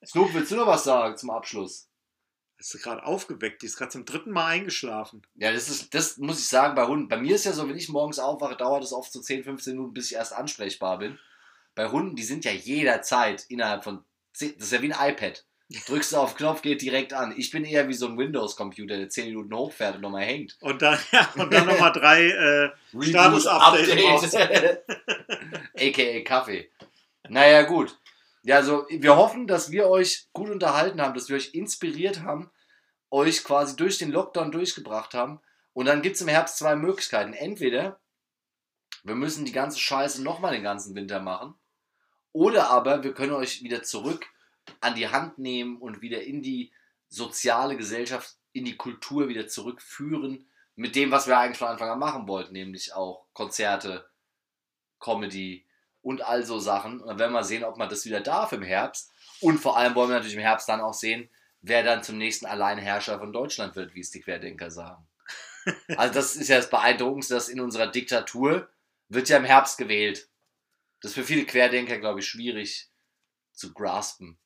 [0.05, 1.87] Snoop, willst du noch was sagen zum Abschluss?
[2.59, 3.61] hast du gerade aufgeweckt.
[3.61, 5.21] Die ist gerade zum dritten Mal eingeschlafen.
[5.35, 7.07] Ja, das ist, das muss ich sagen, bei Hunden.
[7.07, 9.73] Bei mir ist ja so, wenn ich morgens aufwache, dauert es oft so 10, 15
[9.73, 11.19] Minuten, bis ich erst ansprechbar bin.
[11.75, 14.03] Bei Hunden, die sind ja jederzeit innerhalb von
[14.33, 15.45] 10, das ist ja wie ein iPad.
[15.69, 17.33] Drückst du auf Knopf, geht direkt an.
[17.37, 20.57] Ich bin eher wie so ein Windows-Computer, der 10 Minuten hochfährt und nochmal hängt.
[20.61, 22.29] Und dann, ja, und dann nochmal drei.
[22.29, 24.85] Äh, Status-Update Update.
[25.75, 26.71] AKA Kaffee.
[27.27, 27.97] Naja, gut.
[28.43, 32.49] Ja, also wir hoffen, dass wir euch gut unterhalten haben, dass wir euch inspiriert haben,
[33.11, 35.41] euch quasi durch den Lockdown durchgebracht haben.
[35.73, 37.33] Und dann gibt es im Herbst zwei Möglichkeiten.
[37.33, 37.99] Entweder
[39.03, 41.55] wir müssen die ganze Scheiße nochmal den ganzen Winter machen.
[42.31, 44.27] Oder aber wir können euch wieder zurück
[44.81, 46.71] an die Hand nehmen und wieder in die
[47.09, 50.49] soziale Gesellschaft, in die Kultur wieder zurückführen.
[50.75, 54.07] Mit dem, was wir eigentlich von Anfang an machen wollten, nämlich auch Konzerte,
[54.99, 55.65] Comedy
[56.01, 57.01] und all so Sachen.
[57.01, 59.11] Und dann werden wir sehen, ob man das wieder darf im Herbst.
[59.41, 61.29] Und vor allem wollen wir natürlich im Herbst dann auch sehen,
[61.61, 65.07] wer dann zum nächsten Alleinherrscher von Deutschland wird, wie es die Querdenker sagen.
[65.97, 68.69] Also das ist ja das Beeindruckendste, dass in unserer Diktatur
[69.09, 70.29] wird ja im Herbst gewählt.
[71.01, 72.89] Das ist für viele Querdenker, glaube ich, schwierig
[73.51, 74.39] zu graspen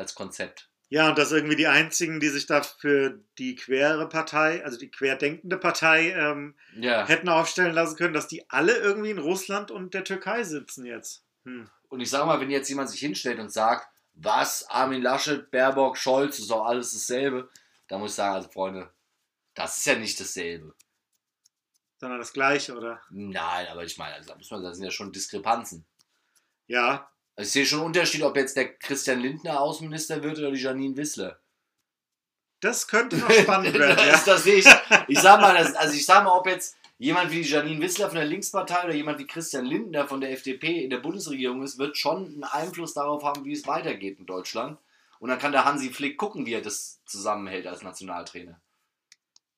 [0.00, 0.68] als Konzept.
[0.88, 4.90] ja, und dass irgendwie die einzigen, die sich da für die quere Partei, also die
[4.90, 7.06] querdenkende Partei, ähm, Ja.
[7.06, 11.24] hätten aufstellen lassen können, dass die alle irgendwie in Russland und der Türkei sitzen jetzt.
[11.44, 11.70] Hm.
[11.88, 15.96] Und ich sage mal, wenn jetzt jemand sich hinstellt und sagt, was, Armin Laschet, Baerbock,
[15.96, 17.48] Scholz, ist doch alles dasselbe,
[17.86, 18.92] dann muss ich sagen, also Freunde,
[19.54, 20.74] das ist ja nicht dasselbe.
[21.98, 23.00] Sondern das Gleiche, oder?
[23.10, 25.84] Nein, aber ich meine, also da, muss man, da sind ja schon Diskrepanzen.
[26.66, 30.50] Ja, Also ich sehe schon einen Unterschied, ob jetzt der Christian Lindner Außenminister wird oder
[30.50, 31.40] die Janine Wissler.
[32.60, 33.96] das könnte noch spannend werden.
[33.96, 34.32] das, ja.
[34.32, 34.66] das sehe ich.
[35.08, 38.16] Ich sag mal, das, also ich sag mal, ob jetzt jemand wie Janine Wissler von
[38.16, 41.96] der Linkspartei oder jemand wie Christian Lindner von der FDP in der Bundesregierung ist, wird
[41.96, 44.78] schon einen Einfluss darauf haben, wie es weitergeht in Deutschland.
[45.18, 48.60] Und dann kann der Hansi Flick gucken, wie er das zusammenhält als Nationaltrainer.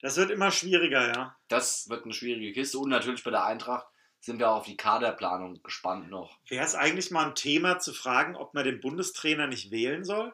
[0.01, 1.37] Das wird immer schwieriger, ja.
[1.49, 2.79] Das wird eine schwierige Kiste.
[2.79, 3.87] Und natürlich bei der Eintracht
[4.23, 6.39] sind wir auch auf die Kaderplanung gespannt noch.
[6.49, 10.33] Wäre es eigentlich mal ein Thema zu fragen, ob man den Bundestrainer nicht wählen soll?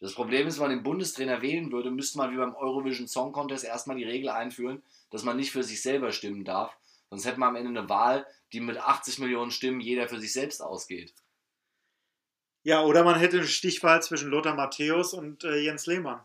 [0.00, 3.32] Das Problem ist, wenn man den Bundestrainer wählen würde, müsste man wie beim Eurovision Song
[3.32, 6.74] Contest erstmal die Regel einführen, dass man nicht für sich selber stimmen darf.
[7.10, 10.32] Sonst hätte man am Ende eine Wahl, die mit 80 Millionen Stimmen jeder für sich
[10.32, 11.12] selbst ausgeht.
[12.62, 16.24] Ja, oder man hätte eine Stichwahl zwischen Lothar Matthäus und äh, Jens Lehmann.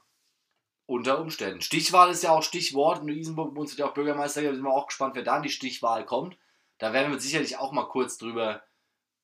[0.88, 1.62] Unter Umständen.
[1.62, 3.02] Stichwahl ist ja auch Stichwort.
[3.02, 4.44] In Isenburg uns ja auch Bürgermeister.
[4.44, 6.38] Da sind wir auch gespannt, wer da in die Stichwahl kommt.
[6.78, 8.62] Da werden wir sicherlich auch mal kurz drüber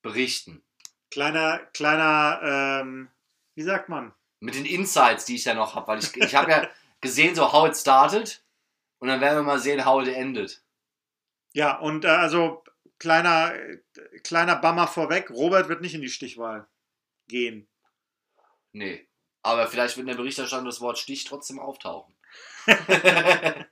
[0.02, 0.64] berichten.
[1.12, 3.10] Kleiner, kleiner, ähm,
[3.54, 4.14] wie sagt man?
[4.40, 5.88] Mit den Insights, die ich ja noch habe.
[5.88, 6.70] Weil ich, ich habe ja
[7.02, 8.44] gesehen, so how it started.
[9.00, 10.64] Und dann werden wir mal sehen, how it ended.
[11.54, 12.64] Ja, und äh, also
[12.98, 13.54] kleiner,
[14.24, 16.68] kleiner Bammer vorweg, Robert wird nicht in die Stichwahl
[17.28, 17.68] gehen.
[18.72, 19.08] Nee.
[19.44, 22.16] Aber vielleicht wird in der Berichterstattung das Wort Stich trotzdem auftauchen.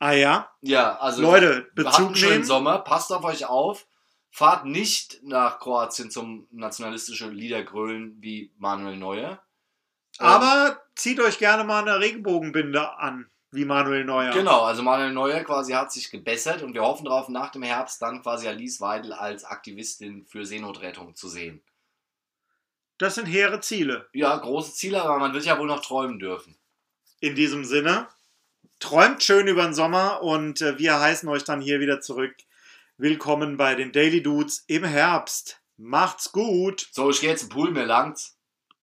[0.00, 2.44] Ah ja, Ja, also Leute, Bezug einen schönen nehmen.
[2.44, 3.86] Sommer, passt auf euch auf.
[4.30, 9.42] Fahrt nicht nach Kroatien zum nationalistischen Liedergrölen wie Manuel Neuer.
[10.20, 14.32] Ähm, Aber zieht euch gerne mal eine Regenbogenbinde an, wie Manuel Neuer.
[14.32, 18.00] Genau, also Manuel Neuer quasi hat sich gebessert und wir hoffen darauf, nach dem Herbst
[18.00, 21.60] dann quasi Alice Weidel als Aktivistin für Seenotrettung zu sehen.
[22.98, 24.08] Das sind hehre Ziele.
[24.12, 26.58] Ja, große Ziele, aber man wird ja wohl noch träumen dürfen.
[27.20, 28.08] In diesem Sinne,
[28.80, 32.34] träumt schön über den Sommer und äh, wir heißen euch dann hier wieder zurück.
[32.96, 35.60] Willkommen bei den Daily Dudes im Herbst.
[35.76, 36.88] Macht's gut.
[36.90, 38.37] So, ich gehe jetzt im Pool, mir langt's.